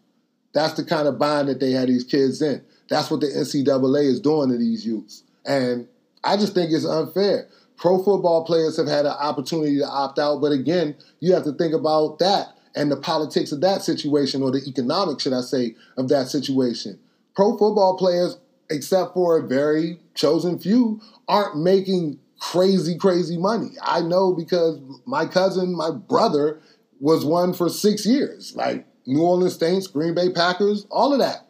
That's 0.54 0.74
the 0.74 0.84
kind 0.84 1.08
of 1.08 1.20
bind 1.20 1.48
that 1.48 1.60
they 1.60 1.72
had 1.72 1.90
these 1.90 2.04
kids 2.04 2.42
in. 2.42 2.64
That's 2.90 3.12
what 3.12 3.22
the 3.22 3.28
NCAA 3.28 4.06
is 4.06 4.20
doing 4.20 4.50
to 4.50 4.58
these 4.58 4.86
youths. 4.86 5.24
And 5.46 5.88
I 6.24 6.38
just 6.38 6.54
think 6.54 6.72
it's 6.72 6.86
unfair. 6.86 7.48
Pro 7.78 7.98
football 8.04 8.44
players 8.44 8.78
have 8.78 8.88
had 8.88 9.06
an 9.06 9.14
opportunity 9.14 9.78
to 9.78 9.88
opt 9.88 10.20
out, 10.20 10.42
but 10.42 10.52
again, 10.52 10.96
you 11.20 11.34
have 11.34 11.46
to 11.46 11.54
think 11.54 11.74
about 11.74 12.20
that 12.20 12.48
and 12.76 12.92
the 12.92 12.98
politics 12.98 13.52
of 13.52 13.62
that 13.62 13.82
situation, 13.82 14.44
or 14.44 14.52
the 14.52 14.64
economics, 14.68 15.24
should 15.24 15.34
I 15.34 15.42
say, 15.42 15.76
of 15.98 16.08
that 16.10 16.28
situation. 16.28 17.00
Pro 17.36 17.58
football 17.58 17.98
players, 17.98 18.38
except 18.70 19.14
for 19.14 19.38
a 19.38 19.48
very 19.48 20.00
chosen 20.14 20.60
few, 20.60 21.02
aren't 21.28 21.58
making 21.58 22.20
crazy, 22.40 22.98
crazy 22.98 23.38
money. 23.38 23.72
I 23.82 24.02
know 24.02 24.34
because 24.34 24.80
my 25.06 25.26
cousin, 25.26 25.76
my 25.76 25.92
brother, 25.92 26.60
was 27.00 27.26
one 27.26 27.54
for 27.54 27.70
six 27.70 28.06
years. 28.06 28.56
Like 28.56 28.86
New 29.10 29.22
Orleans 29.22 29.58
Saints, 29.58 29.88
Green 29.88 30.14
Bay 30.14 30.30
Packers, 30.30 30.86
all 30.90 31.12
of 31.12 31.20
that. 31.20 31.46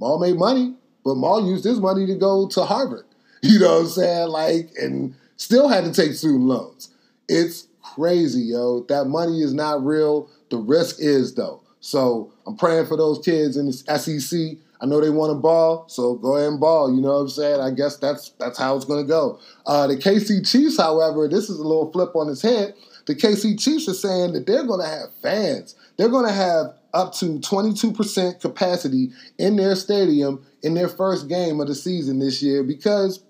Maul 0.00 0.18
made 0.18 0.36
money, 0.36 0.74
but 1.04 1.14
Maul 1.14 1.46
used 1.46 1.64
his 1.64 1.78
money 1.78 2.06
to 2.06 2.14
go 2.14 2.48
to 2.48 2.64
Harvard. 2.64 3.06
You 3.44 3.58
know 3.58 3.72
what 3.72 3.80
I'm 3.80 3.88
saying? 3.88 4.28
Like, 4.28 4.70
and 4.80 5.16
still 5.36 5.68
had 5.68 5.82
to 5.82 5.92
take 5.92 6.12
student 6.14 6.44
loans. 6.44 6.90
It's 7.28 7.66
crazy, 7.82 8.42
yo. 8.42 8.84
That 8.88 9.06
money 9.06 9.42
is 9.42 9.52
not 9.52 9.84
real. 9.84 10.30
The 10.50 10.58
risk 10.58 11.00
is 11.00 11.34
though. 11.34 11.60
So 11.80 12.32
I'm 12.46 12.56
praying 12.56 12.86
for 12.86 12.96
those 12.96 13.18
kids 13.18 13.56
in 13.56 13.66
the 13.66 13.72
SEC. 13.72 14.58
I 14.80 14.86
know 14.86 15.00
they 15.00 15.10
want 15.10 15.30
to 15.30 15.34
ball, 15.34 15.88
so 15.88 16.14
go 16.14 16.36
ahead 16.36 16.50
and 16.50 16.60
ball. 16.60 16.94
You 16.94 17.00
know 17.00 17.14
what 17.14 17.20
I'm 17.20 17.28
saying? 17.28 17.60
I 17.60 17.70
guess 17.70 17.96
that's 17.96 18.30
that's 18.38 18.58
how 18.58 18.76
it's 18.76 18.84
going 18.84 19.04
to 19.04 19.08
go. 19.08 19.40
Uh, 19.66 19.88
the 19.88 19.96
KC 19.96 20.48
Chiefs, 20.48 20.76
however, 20.76 21.28
this 21.28 21.50
is 21.50 21.58
a 21.58 21.66
little 21.66 21.90
flip 21.90 22.14
on 22.14 22.28
his 22.28 22.42
head. 22.42 22.74
The 23.06 23.14
KC 23.14 23.58
Chiefs 23.58 23.88
are 23.88 23.94
saying 23.94 24.32
that 24.34 24.46
they're 24.46 24.64
going 24.64 24.80
to 24.80 24.86
have 24.86 25.12
fans. 25.20 25.74
They're 25.96 26.08
going 26.08 26.26
to 26.26 26.32
have 26.32 26.74
up 26.94 27.14
to 27.14 27.38
22% 27.38 28.40
capacity 28.40 29.10
in 29.38 29.56
their 29.56 29.74
stadium 29.74 30.44
in 30.62 30.74
their 30.74 30.88
first 30.88 31.28
game 31.28 31.60
of 31.60 31.68
the 31.68 31.74
season 31.74 32.18
this 32.18 32.42
year 32.42 32.62
because 32.62 33.22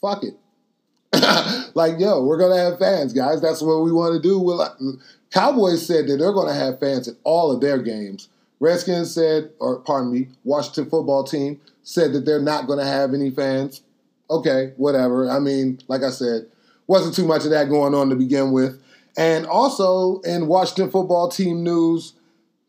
fuck 0.00 0.22
it. 0.22 0.34
like, 1.74 1.98
yo, 1.98 2.22
we're 2.22 2.38
gonna 2.38 2.56
have 2.56 2.78
fans, 2.78 3.12
guys. 3.12 3.40
That's 3.40 3.62
what 3.62 3.82
we 3.82 3.92
want 3.92 4.14
to 4.14 4.20
do. 4.20 4.38
We'll, 4.38 4.98
Cowboys 5.34 5.84
said 5.84 6.06
that 6.06 6.18
they're 6.18 6.32
going 6.32 6.46
to 6.46 6.54
have 6.54 6.78
fans 6.78 7.08
at 7.08 7.16
all 7.24 7.50
of 7.50 7.60
their 7.60 7.82
games. 7.82 8.28
Redskins 8.60 9.12
said, 9.12 9.50
or 9.58 9.80
pardon 9.80 10.12
me, 10.12 10.28
Washington 10.44 10.88
football 10.88 11.24
team 11.24 11.60
said 11.82 12.12
that 12.12 12.24
they're 12.24 12.40
not 12.40 12.68
going 12.68 12.78
to 12.78 12.84
have 12.84 13.12
any 13.12 13.30
fans. 13.30 13.82
Okay, 14.30 14.72
whatever. 14.76 15.28
I 15.28 15.40
mean, 15.40 15.80
like 15.88 16.04
I 16.04 16.10
said, 16.10 16.46
wasn't 16.86 17.16
too 17.16 17.26
much 17.26 17.44
of 17.44 17.50
that 17.50 17.68
going 17.68 17.94
on 17.94 18.10
to 18.10 18.14
begin 18.14 18.52
with. 18.52 18.80
And 19.16 19.44
also 19.44 20.20
in 20.20 20.46
Washington 20.46 20.88
football 20.88 21.28
team 21.28 21.64
news, 21.64 22.12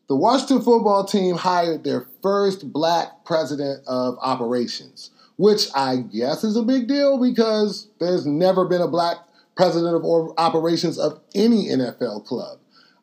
the 0.08 0.16
Washington 0.16 0.62
football 0.62 1.04
team 1.04 1.36
hired 1.36 1.84
their 1.84 2.06
first 2.22 2.72
black 2.72 3.24
president 3.24 3.82
of 3.86 4.16
operations, 4.20 5.10
which 5.36 5.68
I 5.74 5.96
guess 5.96 6.44
is 6.44 6.56
a 6.56 6.62
big 6.62 6.86
deal 6.86 7.20
because 7.20 7.88
there's 7.98 8.26
never 8.26 8.64
been 8.64 8.82
a 8.82 8.88
black 8.88 9.16
president 9.56 9.96
of 9.96 10.32
operations 10.38 10.98
of 10.98 11.20
any 11.34 11.68
NFL 11.68 12.24
club. 12.24 12.58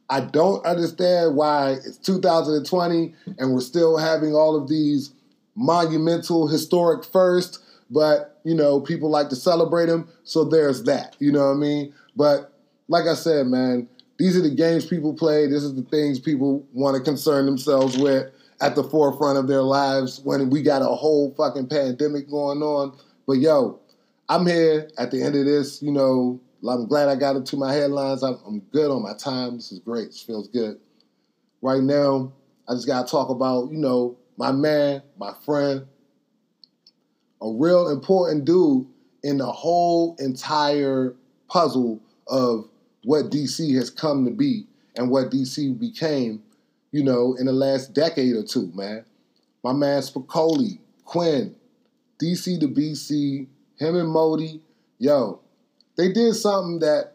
I 0.10 0.22
don't 0.22 0.66
understand 0.66 1.36
why 1.36 1.72
it's 1.72 1.98
2020 1.98 3.14
and 3.38 3.54
we're 3.54 3.62
still 3.62 3.98
having 3.98 4.34
all 4.34 4.56
of 4.56 4.70
these 4.70 5.14
monumental, 5.56 6.48
historic 6.48 7.04
first, 7.04 7.60
but 7.90 8.40
you 8.44 8.54
know, 8.54 8.80
people 8.80 9.10
like 9.10 9.30
to 9.30 9.36
celebrate 9.36 9.88
them, 9.88 10.08
so 10.24 10.44
there's 10.44 10.84
that. 10.84 11.16
You 11.20 11.32
know 11.32 11.48
what 11.48 11.56
I 11.56 11.58
mean? 11.58 11.94
But 12.16 12.54
like 12.88 13.08
I 13.08 13.14
said, 13.14 13.48
man, 13.48 13.88
these 14.24 14.38
are 14.38 14.42
the 14.42 14.50
games 14.50 14.86
people 14.86 15.14
play. 15.14 15.48
This 15.48 15.64
is 15.64 15.76
the 15.76 15.82
things 15.82 16.18
people 16.18 16.66
want 16.72 16.96
to 16.96 17.04
concern 17.04 17.46
themselves 17.46 17.98
with 17.98 18.32
at 18.62 18.74
the 18.74 18.86
forefront 18.86 19.38
of 19.38 19.50
their 19.50 19.64
lives 19.64 20.22
when 20.24 20.50
we 20.50 20.62
got 20.62 20.82
a 20.82 20.86
whole 20.86 21.34
fucking 21.36 21.68
pandemic 21.68 22.30
going 22.30 22.62
on. 22.62 22.98
But 23.28 23.40
yo, 23.40 23.82
I'm 24.30 24.46
here 24.48 24.90
at 24.98 25.12
the 25.12 25.22
end 25.22 25.36
of 25.36 25.44
this. 25.44 25.82
You 25.82 25.92
know, 25.92 26.40
I'm 26.66 26.88
glad 26.88 27.10
I 27.10 27.16
got 27.16 27.36
into 27.36 27.58
my 27.58 27.74
headlines. 27.74 28.24
I'm, 28.24 28.40
I'm 28.48 28.62
good 28.72 28.92
on 28.92 29.04
my 29.04 29.14
time. 29.14 29.58
This 29.58 29.74
is 29.74 29.80
great. 29.80 30.12
This 30.12 30.24
feels 30.24 30.48
good. 30.48 30.80
Right 31.62 31.84
now, 31.84 32.32
I 32.70 32.76
just 32.76 32.88
got 32.88 33.06
to 33.06 33.12
talk 33.12 33.28
about, 33.28 33.72
you 33.72 33.78
know, 33.78 34.18
my 34.38 34.54
man, 34.54 35.04
my 35.18 35.34
friend, 35.46 35.86
a 37.42 37.52
real 37.52 37.90
important 37.90 38.46
dude 38.46 38.88
in 39.22 39.38
the 39.38 39.52
whole 39.52 40.16
entire 40.18 41.14
puzzle 41.50 42.00
of 42.28 42.70
what 43.04 43.30
DC 43.30 43.76
has 43.76 43.90
come 43.90 44.26
to 44.26 44.32
be 44.32 44.66
and 44.96 45.10
what 45.10 45.32
DC 45.32 45.78
became, 45.80 46.42
you 46.92 47.04
know, 47.04 47.36
in 47.40 47.46
the 47.46 47.54
last 47.54 47.94
decade 47.94 48.36
or 48.36 48.44
two, 48.44 48.72
man. 48.74 49.06
My 49.64 49.74
man 49.74 50.02
Spicoli, 50.02 50.80
Quinn, 51.06 51.56
DC 52.22 52.60
to 52.60 52.68
BC, 52.68 53.48
him 53.78 53.96
and 53.96 54.10
Modi, 54.10 54.62
yo, 55.00 55.40
they 55.98 56.12
did 56.12 56.34
something 56.36 56.80
that 56.80 57.14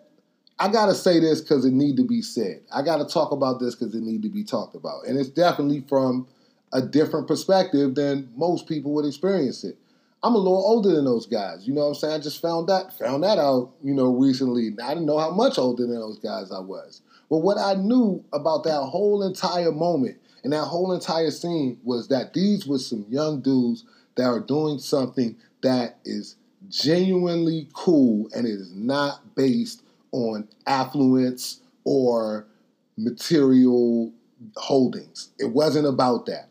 I 0.58 0.68
gotta 0.68 0.94
say 0.94 1.20
this 1.20 1.40
because 1.40 1.64
it 1.64 1.72
need 1.72 1.96
to 1.98 2.04
be 2.04 2.20
said. 2.20 2.62
I 2.72 2.82
gotta 2.82 3.04
talk 3.04 3.32
about 3.32 3.60
this 3.60 3.74
because 3.74 3.94
it 3.94 4.02
need 4.02 4.22
to 4.22 4.28
be 4.28 4.44
talked 4.44 4.74
about, 4.74 5.06
and 5.06 5.18
it's 5.18 5.28
definitely 5.28 5.84
from 5.88 6.26
a 6.72 6.82
different 6.82 7.26
perspective 7.26 7.94
than 7.94 8.30
most 8.36 8.66
people 8.66 8.92
would 8.92 9.06
experience 9.06 9.64
it. 9.64 9.78
I'm 10.22 10.34
a 10.34 10.38
little 10.38 10.64
older 10.66 10.94
than 10.94 11.04
those 11.04 11.26
guys. 11.26 11.66
You 11.66 11.74
know 11.74 11.82
what 11.82 11.88
I'm 11.88 11.94
saying? 11.94 12.14
I 12.14 12.18
just 12.18 12.42
found 12.42 12.68
that 12.68 12.96
found 12.98 13.22
that 13.22 13.38
out, 13.38 13.72
you 13.82 13.94
know, 13.94 14.12
recently. 14.12 14.70
Now, 14.70 14.86
I 14.86 14.94
didn't 14.94 15.06
know 15.06 15.18
how 15.18 15.30
much 15.30 15.58
older 15.58 15.86
than 15.86 15.94
those 15.94 16.18
guys 16.18 16.50
I 16.50 16.58
was. 16.58 17.02
But 17.30 17.38
what 17.38 17.58
I 17.58 17.74
knew 17.74 18.24
about 18.32 18.64
that 18.64 18.80
whole 18.82 19.22
entire 19.22 19.70
moment 19.70 20.16
and 20.42 20.52
that 20.52 20.64
whole 20.64 20.92
entire 20.92 21.30
scene 21.30 21.78
was 21.84 22.08
that 22.08 22.32
these 22.32 22.66
were 22.66 22.78
some 22.78 23.06
young 23.08 23.40
dudes 23.40 23.84
that 24.16 24.24
are 24.24 24.40
doing 24.40 24.78
something 24.78 25.36
that 25.62 25.98
is 26.04 26.36
genuinely 26.68 27.68
cool 27.72 28.28
and 28.34 28.46
it 28.46 28.52
is 28.52 28.72
not 28.74 29.34
based 29.36 29.82
on 30.12 30.48
affluence 30.66 31.60
or 31.84 32.46
material 32.96 34.12
holdings. 34.56 35.30
It 35.38 35.52
wasn't 35.52 35.86
about 35.86 36.26
that. 36.26 36.47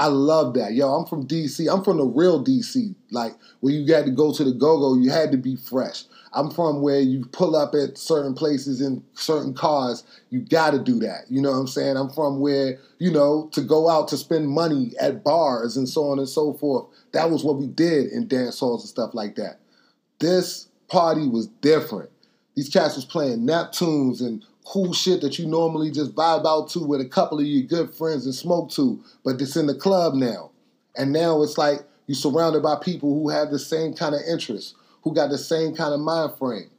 I 0.00 0.06
love 0.06 0.54
that. 0.54 0.72
Yo, 0.72 0.94
I'm 0.94 1.04
from 1.04 1.26
DC. 1.26 1.70
I'm 1.70 1.84
from 1.84 1.98
the 1.98 2.06
real 2.06 2.42
DC. 2.42 2.94
Like 3.10 3.34
where 3.60 3.74
you 3.74 3.92
had 3.92 4.06
to 4.06 4.10
go 4.10 4.32
to 4.32 4.42
the 4.42 4.52
go-go, 4.52 4.94
you 4.94 5.10
had 5.10 5.30
to 5.32 5.36
be 5.36 5.56
fresh. 5.56 6.04
I'm 6.32 6.50
from 6.50 6.80
where 6.80 7.00
you 7.00 7.26
pull 7.26 7.54
up 7.54 7.74
at 7.74 7.98
certain 7.98 8.32
places 8.32 8.80
in 8.80 9.04
certain 9.12 9.52
cars, 9.52 10.04
you 10.30 10.40
got 10.40 10.70
to 10.70 10.78
do 10.78 10.98
that. 11.00 11.24
You 11.28 11.42
know 11.42 11.50
what 11.50 11.58
I'm 11.58 11.66
saying? 11.66 11.98
I'm 11.98 12.08
from 12.08 12.40
where, 12.40 12.78
you 12.98 13.12
know, 13.12 13.50
to 13.52 13.60
go 13.60 13.90
out 13.90 14.08
to 14.08 14.16
spend 14.16 14.48
money 14.48 14.92
at 14.98 15.22
bars 15.22 15.76
and 15.76 15.86
so 15.86 16.04
on 16.04 16.18
and 16.18 16.28
so 16.28 16.54
forth. 16.54 16.86
That 17.12 17.30
was 17.30 17.44
what 17.44 17.58
we 17.58 17.66
did 17.66 18.10
in 18.10 18.26
dance 18.26 18.58
halls 18.58 18.82
and 18.84 18.88
stuff 18.88 19.10
like 19.12 19.36
that. 19.36 19.60
This 20.18 20.68
party 20.88 21.28
was 21.28 21.48
different. 21.60 22.08
These 22.54 22.70
cats 22.70 22.96
was 22.96 23.04
playing 23.04 23.40
Neptunes 23.40 24.22
and 24.22 24.42
cool 24.70 24.92
shit 24.92 25.20
that 25.20 25.36
you 25.36 25.46
normally 25.46 25.90
just 25.90 26.14
vibe 26.14 26.46
out 26.46 26.70
to 26.70 26.78
with 26.78 27.00
a 27.00 27.04
couple 27.04 27.40
of 27.40 27.44
your 27.44 27.66
good 27.66 27.92
friends 27.92 28.24
and 28.24 28.32
smoke 28.32 28.70
to, 28.70 29.02
but 29.24 29.40
it's 29.40 29.56
in 29.56 29.66
the 29.66 29.74
club 29.74 30.14
now. 30.14 30.52
And 30.96 31.12
now 31.12 31.42
it's 31.42 31.58
like 31.58 31.80
you're 32.06 32.14
surrounded 32.14 32.62
by 32.62 32.76
people 32.80 33.12
who 33.12 33.30
have 33.30 33.50
the 33.50 33.58
same 33.58 33.94
kind 33.94 34.14
of 34.14 34.20
interests, 34.30 34.76
who 35.02 35.12
got 35.12 35.30
the 35.30 35.38
same 35.38 35.74
kind 35.74 35.92
of 35.92 35.98
mind 35.98 36.34
frame. 36.38 36.70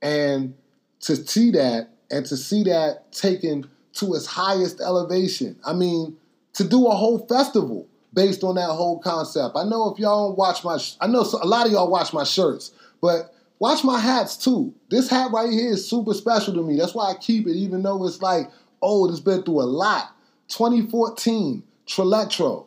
And 0.00 0.54
to 1.00 1.16
see 1.16 1.50
that 1.50 1.88
and 2.08 2.24
to 2.26 2.36
see 2.36 2.62
that 2.64 3.10
taken 3.10 3.68
to 3.94 4.14
its 4.14 4.26
highest 4.26 4.80
elevation, 4.80 5.58
I 5.66 5.72
mean, 5.72 6.16
to 6.52 6.62
do 6.62 6.86
a 6.86 6.94
whole 6.94 7.26
festival 7.26 7.88
based 8.12 8.44
on 8.44 8.54
that 8.54 8.68
whole 8.68 9.00
concept. 9.00 9.56
I 9.56 9.64
know 9.64 9.92
if 9.92 9.98
y'all 9.98 10.28
don't 10.28 10.38
watch 10.38 10.62
my, 10.62 10.78
I 11.00 11.08
know 11.08 11.22
a 11.42 11.46
lot 11.48 11.66
of 11.66 11.72
y'all 11.72 11.90
watch 11.90 12.12
my 12.12 12.22
shirts, 12.22 12.70
but 13.00 13.33
Watch 13.64 13.82
my 13.82 13.98
hats 13.98 14.36
too. 14.36 14.74
This 14.90 15.08
hat 15.08 15.30
right 15.32 15.50
here 15.50 15.70
is 15.70 15.88
super 15.88 16.12
special 16.12 16.52
to 16.52 16.62
me. 16.62 16.76
That's 16.76 16.94
why 16.94 17.10
I 17.10 17.14
keep 17.14 17.46
it, 17.46 17.56
even 17.56 17.82
though 17.82 18.06
it's 18.06 18.20
like 18.20 18.50
old. 18.82 19.10
It's 19.10 19.20
been 19.20 19.42
through 19.42 19.62
a 19.62 19.64
lot. 19.64 20.14
2014, 20.48 21.62
Trillectro. 21.86 22.66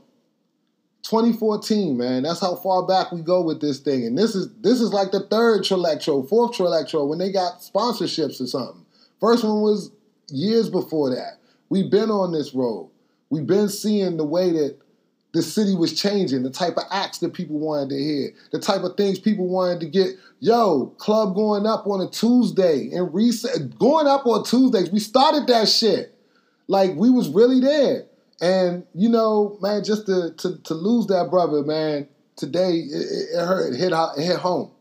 2014, 1.04 1.96
man. 1.96 2.24
That's 2.24 2.40
how 2.40 2.56
far 2.56 2.88
back 2.88 3.12
we 3.12 3.22
go 3.22 3.44
with 3.44 3.62
this 3.62 3.78
thing. 3.78 4.08
And 4.08 4.18
this 4.18 4.34
is 4.34 4.52
this 4.62 4.82
is 4.82 4.92
like 4.92 5.12
the 5.12 5.20
third 5.20 5.62
Trillectro, 5.62 6.28
fourth 6.28 6.54
Trillectro 6.54 7.08
when 7.08 7.20
they 7.20 7.32
got 7.32 7.60
sponsorships 7.60 8.42
or 8.42 8.48
something. 8.48 8.84
First 9.20 9.44
one 9.44 9.62
was 9.62 9.92
years 10.30 10.68
before 10.68 11.12
that. 11.12 11.34
We've 11.70 11.92
been 11.92 12.10
on 12.10 12.32
this 12.32 12.56
road. 12.56 12.90
We've 13.30 13.46
been 13.46 13.70
seeing 13.70 14.18
the 14.18 14.26
way 14.26 14.50
that 14.50 14.80
the 15.34 15.42
city 15.42 15.76
was 15.76 16.00
changing, 16.00 16.44
the 16.44 16.50
type 16.50 16.78
of 16.78 16.84
acts 16.90 17.20
that 17.20 17.34
people 17.34 17.60
wanted 17.60 17.90
to 17.90 17.98
hear, 17.98 18.32
the 18.52 18.60
type 18.60 18.84
of 18.84 18.96
things 18.96 19.20
people 19.20 19.48
wanted 19.48 19.80
to 19.82 19.86
get. 19.88 20.16
Yo, 20.40 20.88
club 20.98 21.36
going 21.36 21.66
up 21.66 21.86
on 21.88 22.02
a 22.02 22.10
Tuesday 22.10 22.90
and 22.92 23.14
Recess, 23.14 23.60
going 23.60 24.08
up 24.08 24.26
on 24.26 24.44
Tuesdays. 24.44 24.90
We 24.92 25.00
started 25.00 25.48
that 25.48 25.68
shit. 25.68 26.16
Like 26.68 26.96
we 26.96 27.10
was 27.10 27.30
really 27.30 27.60
there. 27.60 28.06
And 28.42 28.86
you 28.94 29.10
know, 29.10 29.58
man, 29.62 29.84
just 29.84 30.06
to 30.06 30.34
to, 30.38 30.58
to 30.58 30.74
lose 30.74 31.08
that 31.08 31.30
brother, 31.30 31.64
man, 31.64 32.08
today 32.36 32.78
it, 32.78 33.34
it 33.34 33.46
hurt. 33.46 33.74
It 33.74 33.78
hit 33.78 33.94
it 33.94 34.24
hit 34.24 34.38
home 34.38 34.72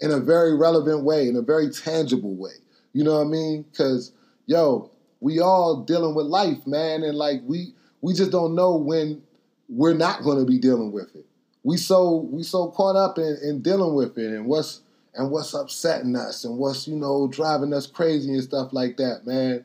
in 0.00 0.10
a 0.10 0.20
very 0.20 0.54
relevant 0.54 1.04
way, 1.04 1.28
in 1.28 1.36
a 1.36 1.42
very 1.42 1.70
tangible 1.70 2.34
way. 2.34 2.52
You 2.92 3.04
know 3.04 3.14
what 3.14 3.26
I 3.26 3.30
mean? 3.30 3.62
Because 3.70 4.12
yo, 4.46 4.90
we 5.20 5.40
all 5.40 5.82
dealing 5.82 6.14
with 6.14 6.26
life, 6.26 6.66
man, 6.66 7.02
and 7.02 7.16
like 7.16 7.40
we 7.44 7.74
we 8.02 8.12
just 8.12 8.30
don't 8.30 8.54
know 8.54 8.76
when 8.76 9.22
we're 9.68 9.94
not 9.94 10.22
going 10.22 10.38
to 10.38 10.44
be 10.44 10.58
dealing 10.58 10.92
with 10.92 11.14
it. 11.14 11.26
We 11.62 11.76
so 11.76 12.28
we 12.30 12.42
so 12.42 12.70
caught 12.70 12.96
up 12.96 13.18
in, 13.18 13.38
in 13.42 13.62
dealing 13.62 13.94
with 13.94 14.16
it 14.18 14.32
and 14.32 14.46
what's 14.46 14.82
and 15.14 15.30
what's 15.30 15.54
upsetting 15.54 16.14
us 16.14 16.44
and 16.44 16.58
what's 16.58 16.86
you 16.86 16.96
know 16.96 17.26
driving 17.26 17.72
us 17.72 17.86
crazy 17.86 18.32
and 18.32 18.42
stuff 18.42 18.72
like 18.72 18.96
that, 18.98 19.26
man. 19.26 19.64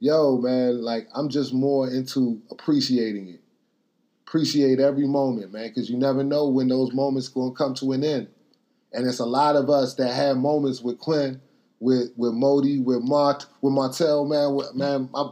Yo, 0.00 0.38
man, 0.38 0.82
like 0.82 1.08
I'm 1.14 1.28
just 1.28 1.52
more 1.52 1.88
into 1.88 2.40
appreciating 2.50 3.28
it. 3.28 3.40
Appreciate 4.26 4.80
every 4.80 5.06
moment, 5.06 5.52
man, 5.52 5.68
because 5.68 5.90
you 5.90 5.98
never 5.98 6.24
know 6.24 6.48
when 6.48 6.68
those 6.68 6.92
moments 6.94 7.28
to 7.28 7.54
come 7.56 7.74
to 7.74 7.92
an 7.92 8.02
end. 8.02 8.28
And 8.94 9.06
it's 9.06 9.18
a 9.18 9.26
lot 9.26 9.56
of 9.56 9.68
us 9.68 9.94
that 9.96 10.12
had 10.12 10.38
moments 10.38 10.80
with 10.80 10.98
Quinn, 10.98 11.40
with 11.80 12.12
with 12.16 12.32
Modi, 12.32 12.78
with 12.78 13.02
Mart, 13.02 13.44
with 13.60 13.74
Martel, 13.74 14.24
man. 14.24 14.54
With, 14.54 14.74
man, 14.74 15.10
I'm, 15.14 15.28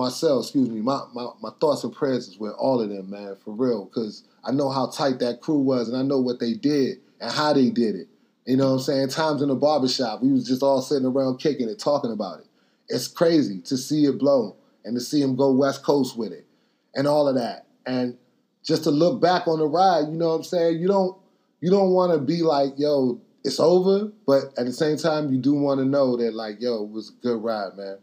myself, 0.00 0.44
excuse 0.44 0.68
me, 0.68 0.80
my, 0.80 1.00
my, 1.14 1.28
my 1.40 1.50
thoughts 1.60 1.84
and 1.84 1.92
prayers 1.92 2.28
is 2.28 2.38
with 2.38 2.52
all 2.52 2.80
of 2.80 2.88
them, 2.88 3.10
man, 3.10 3.36
for 3.44 3.52
real. 3.52 3.84
Because 3.84 4.24
I 4.44 4.52
know 4.52 4.70
how 4.70 4.90
tight 4.90 5.18
that 5.20 5.40
crew 5.40 5.60
was 5.60 5.88
and 5.88 5.96
I 5.96 6.02
know 6.02 6.20
what 6.20 6.40
they 6.40 6.54
did 6.54 6.98
and 7.20 7.30
how 7.30 7.52
they 7.52 7.70
did 7.70 7.94
it. 7.94 8.08
You 8.46 8.56
know 8.56 8.66
what 8.66 8.74
I'm 8.74 8.80
saying? 8.80 9.08
Times 9.08 9.42
in 9.42 9.48
the 9.48 9.54
barbershop, 9.54 10.22
we 10.22 10.32
was 10.32 10.46
just 10.46 10.62
all 10.62 10.82
sitting 10.82 11.06
around 11.06 11.38
kicking 11.38 11.68
it, 11.68 11.78
talking 11.78 12.12
about 12.12 12.40
it. 12.40 12.46
It's 12.88 13.06
crazy 13.06 13.60
to 13.60 13.76
see 13.76 14.06
it 14.06 14.18
blow 14.18 14.56
and 14.84 14.96
to 14.96 15.00
see 15.00 15.20
him 15.20 15.36
go 15.36 15.52
West 15.52 15.84
Coast 15.84 16.16
with 16.16 16.32
it 16.32 16.46
and 16.94 17.06
all 17.06 17.28
of 17.28 17.36
that. 17.36 17.66
And 17.86 18.16
just 18.64 18.84
to 18.84 18.90
look 18.90 19.20
back 19.20 19.46
on 19.46 19.58
the 19.58 19.66
ride, 19.66 20.08
you 20.08 20.16
know 20.16 20.28
what 20.28 20.34
I'm 20.34 20.44
saying? 20.44 20.80
You 20.80 20.88
don't 20.88 21.16
you 21.60 21.70
don't 21.70 21.90
want 21.90 22.12
to 22.12 22.18
be 22.18 22.42
like, 22.42 22.72
yo, 22.76 23.20
it's 23.44 23.60
over, 23.60 24.10
but 24.26 24.44
at 24.58 24.66
the 24.66 24.72
same 24.72 24.96
time, 24.96 25.32
you 25.32 25.38
do 25.38 25.54
want 25.54 25.78
to 25.78 25.84
know 25.84 26.16
that 26.16 26.34
like, 26.34 26.60
yo, 26.60 26.84
it 26.84 26.90
was 26.90 27.10
a 27.10 27.22
good 27.22 27.42
ride, 27.42 27.76
man. 27.76 27.98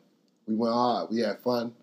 We 0.47 0.55
went 0.55 0.73
hard. 0.73 1.09
We 1.11 1.21
had 1.21 1.39
fun. 1.39 1.73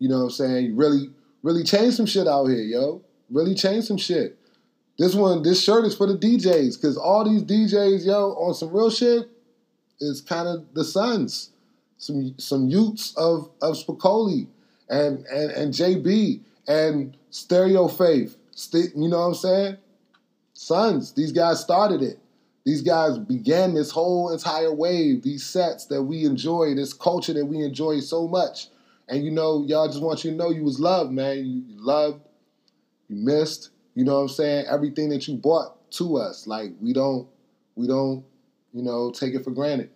You 0.00 0.08
know 0.08 0.18
what 0.18 0.24
I'm 0.24 0.30
saying? 0.30 0.76
Really, 0.76 1.10
really 1.44 1.62
changed 1.62 1.96
some 1.96 2.06
shit 2.06 2.26
out 2.26 2.46
here, 2.46 2.58
yo. 2.58 3.02
Really 3.30 3.54
changed 3.54 3.86
some 3.86 3.98
shit. 3.98 4.36
This 4.98 5.14
one, 5.14 5.42
this 5.42 5.62
shirt 5.62 5.84
is 5.84 5.96
for 5.96 6.06
the 6.06 6.18
DJs, 6.18 6.76
because 6.76 6.96
all 6.96 7.24
these 7.24 7.42
DJs, 7.44 8.04
yo, 8.04 8.32
on 8.32 8.54
some 8.54 8.72
real 8.72 8.90
shit, 8.90 9.28
is 10.00 10.20
kind 10.20 10.48
of 10.48 10.64
the 10.74 10.84
sons. 10.84 11.50
Some 11.98 12.34
some 12.38 12.68
youths 12.68 13.14
of 13.16 13.50
of 13.62 13.76
Spicoli 13.76 14.46
and 14.88 15.24
and 15.26 15.50
and 15.52 15.72
JB 15.72 16.40
and 16.66 17.16
Stereo 17.30 17.88
Faith. 17.88 18.36
You 18.72 19.08
know 19.08 19.20
what 19.20 19.26
I'm 19.26 19.34
saying? 19.34 19.76
Sons, 20.54 21.12
these 21.12 21.32
guys 21.32 21.60
started 21.60 22.02
it. 22.02 22.18
These 22.64 22.82
guys 22.82 23.18
began 23.18 23.74
this 23.74 23.90
whole 23.90 24.30
entire 24.30 24.72
wave, 24.72 25.22
these 25.22 25.44
sets 25.44 25.86
that 25.86 26.02
we 26.02 26.24
enjoy, 26.24 26.74
this 26.74 26.92
culture 26.92 27.32
that 27.32 27.46
we 27.46 27.62
enjoy 27.62 28.00
so 28.00 28.28
much. 28.28 28.68
And 29.10 29.24
you 29.24 29.32
know, 29.32 29.64
y'all 29.66 29.88
just 29.88 30.00
want 30.00 30.24
you 30.24 30.30
to 30.30 30.36
know 30.36 30.50
you 30.50 30.62
was 30.62 30.78
loved, 30.78 31.10
man. 31.10 31.44
You, 31.44 31.64
loved, 31.68 32.22
you 33.08 33.16
missed, 33.16 33.70
you 33.96 34.04
know 34.04 34.14
what 34.14 34.22
I'm 34.22 34.28
saying? 34.28 34.66
Everything 34.70 35.08
that 35.08 35.26
you 35.26 35.36
brought 35.36 35.90
to 35.94 36.16
us. 36.16 36.46
Like 36.46 36.70
we 36.80 36.92
don't 36.92 37.28
we 37.74 37.88
don't, 37.88 38.24
you 38.72 38.82
know, 38.84 39.10
take 39.10 39.34
it 39.34 39.42
for 39.42 39.50
granted. 39.50 39.90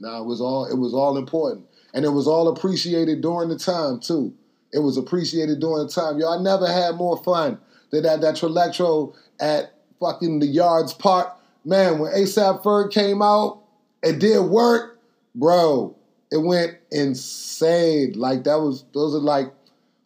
Now 0.00 0.20
it 0.20 0.26
was 0.26 0.40
all 0.40 0.66
it 0.66 0.76
was 0.76 0.92
all 0.92 1.16
important. 1.16 1.66
And 1.94 2.04
it 2.04 2.10
was 2.10 2.26
all 2.26 2.48
appreciated 2.48 3.20
during 3.20 3.48
the 3.48 3.58
time 3.58 4.00
too. 4.00 4.34
It 4.72 4.80
was 4.80 4.96
appreciated 4.98 5.60
during 5.60 5.86
the 5.86 5.92
time. 5.92 6.16
I 6.16 6.42
never 6.42 6.66
had 6.66 6.96
more 6.96 7.16
fun 7.22 7.58
than 7.90 8.02
that 8.02 8.20
that 8.22 8.34
Trillectro 8.34 9.14
at 9.40 9.72
fucking 10.00 10.40
the 10.40 10.46
Yards 10.46 10.92
Park. 10.92 11.32
Man, 11.64 12.00
when 12.00 12.12
ASAP 12.12 12.64
Ferg 12.64 12.90
came 12.92 13.22
out, 13.22 13.62
it 14.02 14.18
did 14.18 14.40
work, 14.40 14.98
bro 15.36 15.97
it 16.30 16.38
went 16.38 16.76
insane. 16.90 18.12
Like 18.16 18.44
that 18.44 18.56
was 18.56 18.84
those 18.92 19.14
are 19.14 19.20
like 19.20 19.52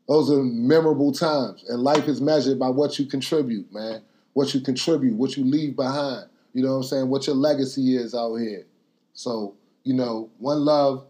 those 0.08 0.30
are 0.30 0.42
memorable 0.42 1.12
times. 1.12 1.64
And 1.68 1.82
life 1.82 2.08
is 2.08 2.20
measured 2.20 2.58
by 2.58 2.68
what 2.68 2.98
you 2.98 3.06
contribute, 3.06 3.72
man. 3.72 4.02
What 4.34 4.54
you 4.54 4.60
contribute, 4.60 5.16
what 5.16 5.36
you 5.36 5.44
leave 5.44 5.76
behind. 5.76 6.26
You 6.54 6.62
know 6.62 6.70
what 6.70 6.76
I'm 6.76 6.82
saying? 6.84 7.08
What 7.08 7.26
your 7.26 7.36
legacy 7.36 7.96
is 7.96 8.14
out 8.14 8.36
here. 8.36 8.66
So, 9.14 9.54
you 9.84 9.94
know, 9.94 10.30
one 10.38 10.64
love, 10.64 11.06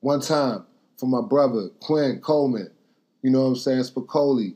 one 0.00 0.20
time 0.20 0.64
for 0.98 1.06
my 1.06 1.20
brother, 1.20 1.68
Quinn 1.80 2.20
Coleman. 2.20 2.70
You 3.22 3.30
know 3.30 3.42
what 3.42 3.48
I'm 3.48 3.56
saying? 3.56 3.82
Spicoli. 3.82 4.54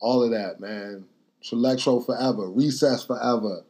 All 0.00 0.22
of 0.22 0.30
that, 0.30 0.60
man. 0.60 1.04
Electro 1.50 2.00
forever. 2.00 2.50
Recess 2.50 3.04
forever 3.04 3.64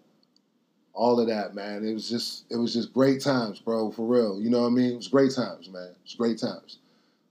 all 0.98 1.20
of 1.20 1.28
that, 1.28 1.54
man. 1.54 1.84
It 1.84 1.94
was 1.94 2.10
just 2.10 2.44
it 2.50 2.56
was 2.56 2.74
just 2.74 2.92
great 2.92 3.22
times, 3.22 3.60
bro, 3.60 3.92
for 3.92 4.04
real. 4.04 4.40
You 4.40 4.50
know 4.50 4.62
what 4.62 4.66
I 4.66 4.70
mean? 4.70 4.92
It 4.92 4.96
was 4.96 5.08
great 5.08 5.32
times, 5.32 5.70
man. 5.70 5.84
It 5.84 5.96
was 6.02 6.14
great 6.18 6.38
times. 6.38 6.78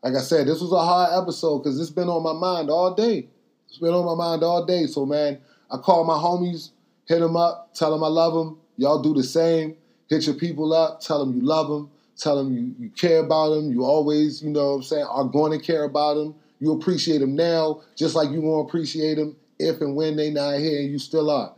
Like 0.02 0.16
I 0.16 0.22
said, 0.22 0.48
this 0.48 0.62
was 0.62 0.72
a 0.72 0.80
hard 0.80 1.22
episode 1.22 1.60
because 1.60 1.80
it's 1.80 1.90
been 1.90 2.08
on 2.08 2.24
my 2.24 2.34
mind 2.34 2.70
all 2.70 2.96
day. 2.96 3.28
It's 3.68 3.78
been 3.78 3.94
on 3.94 4.06
my 4.06 4.16
mind 4.16 4.42
all 4.42 4.66
day. 4.66 4.88
So 4.88 5.06
man, 5.06 5.40
I 5.70 5.78
call 5.78 6.06
my 6.06 6.14
homies, 6.14 6.70
hit 7.08 7.20
them 7.20 7.36
up, 7.36 7.74
tell 7.74 7.92
them 7.92 8.04
I 8.04 8.08
love 8.08 8.34
them. 8.34 8.58
Y'all 8.78 9.02
do 9.02 9.14
the 9.14 9.24
same. 9.24 9.76
Hit 10.10 10.26
your 10.26 10.36
people 10.36 10.74
up, 10.74 11.02
tell 11.02 11.20
them 11.20 11.36
you 11.36 11.46
love 11.46 11.68
them, 11.68 11.90
tell 12.16 12.42
them 12.42 12.54
you, 12.56 12.74
you 12.80 12.90
care 12.92 13.20
about 13.20 13.50
them. 13.50 13.70
You 13.70 13.84
always, 13.84 14.42
you 14.42 14.50
know 14.50 14.70
what 14.70 14.76
I'm 14.76 14.84
saying, 14.84 15.06
are 15.10 15.26
going 15.26 15.60
to 15.60 15.64
care 15.64 15.84
about 15.84 16.14
them. 16.14 16.36
You 16.60 16.72
appreciate 16.72 17.18
them 17.18 17.36
now, 17.36 17.82
just 17.98 18.16
like 18.16 18.32
you 18.32 18.40
to 18.40 18.48
appreciate 18.60 19.16
them 19.16 19.36
if 19.60 19.82
and 19.82 19.96
when 19.96 20.16
they 20.16 20.30
not 20.30 20.60
here 20.60 20.80
and 20.80 20.90
you 20.90 21.00
still 21.00 21.30
are. 21.30 21.54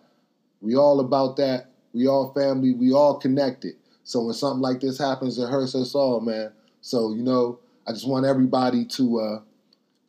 We 0.61 0.75
all 0.75 0.99
about 0.99 1.37
that. 1.37 1.68
We 1.93 2.07
all 2.07 2.33
family. 2.33 2.73
We 2.73 2.93
all 2.93 3.17
connected. 3.17 3.75
So 4.03 4.23
when 4.23 4.33
something 4.33 4.61
like 4.61 4.79
this 4.79 4.97
happens, 4.97 5.37
it 5.37 5.49
hurts 5.49 5.75
us 5.75 5.95
all, 5.95 6.19
man. 6.21 6.51
So 6.81 7.13
you 7.13 7.23
know, 7.23 7.59
I 7.87 7.91
just 7.91 8.07
want 8.07 8.25
everybody 8.25 8.85
to 8.85 9.19
uh, 9.19 9.41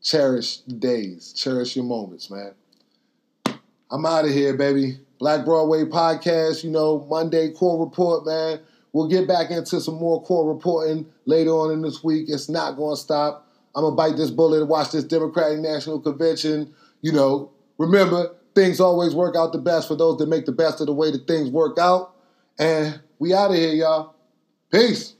cherish 0.02 0.58
the 0.58 0.74
days, 0.74 1.32
cherish 1.32 1.76
your 1.76 1.84
moments, 1.84 2.30
man. 2.30 2.54
I'm 3.90 4.06
out 4.06 4.24
of 4.24 4.30
here, 4.30 4.56
baby. 4.56 4.98
Black 5.18 5.44
Broadway 5.44 5.84
podcast. 5.84 6.64
You 6.64 6.70
know, 6.70 7.06
Monday 7.10 7.50
core 7.50 7.84
report, 7.84 8.24
man. 8.24 8.60
We'll 8.92 9.08
get 9.08 9.28
back 9.28 9.50
into 9.50 9.80
some 9.80 9.94
more 9.96 10.22
core 10.22 10.52
reporting 10.52 11.06
later 11.26 11.50
on 11.50 11.72
in 11.72 11.82
this 11.82 12.02
week. 12.02 12.28
It's 12.28 12.48
not 12.48 12.76
going 12.76 12.96
to 12.96 13.00
stop. 13.00 13.46
I'm 13.74 13.84
gonna 13.84 13.94
bite 13.94 14.16
this 14.16 14.30
bullet 14.30 14.60
and 14.60 14.68
watch 14.68 14.90
this 14.90 15.04
Democratic 15.04 15.60
National 15.60 16.00
Convention. 16.00 16.74
You 17.02 17.12
know, 17.12 17.50
remember 17.78 18.34
things 18.60 18.78
always 18.78 19.14
work 19.14 19.36
out 19.36 19.52
the 19.52 19.58
best 19.58 19.88
for 19.88 19.96
those 19.96 20.18
that 20.18 20.28
make 20.28 20.44
the 20.44 20.52
best 20.52 20.80
of 20.80 20.86
the 20.86 20.92
way 20.92 21.10
that 21.10 21.26
things 21.26 21.48
work 21.50 21.78
out. 21.78 22.14
And 22.58 23.00
we 23.18 23.32
out 23.32 23.50
of 23.52 23.56
here, 23.56 23.72
y'all. 23.72 24.14
Peace. 24.70 25.14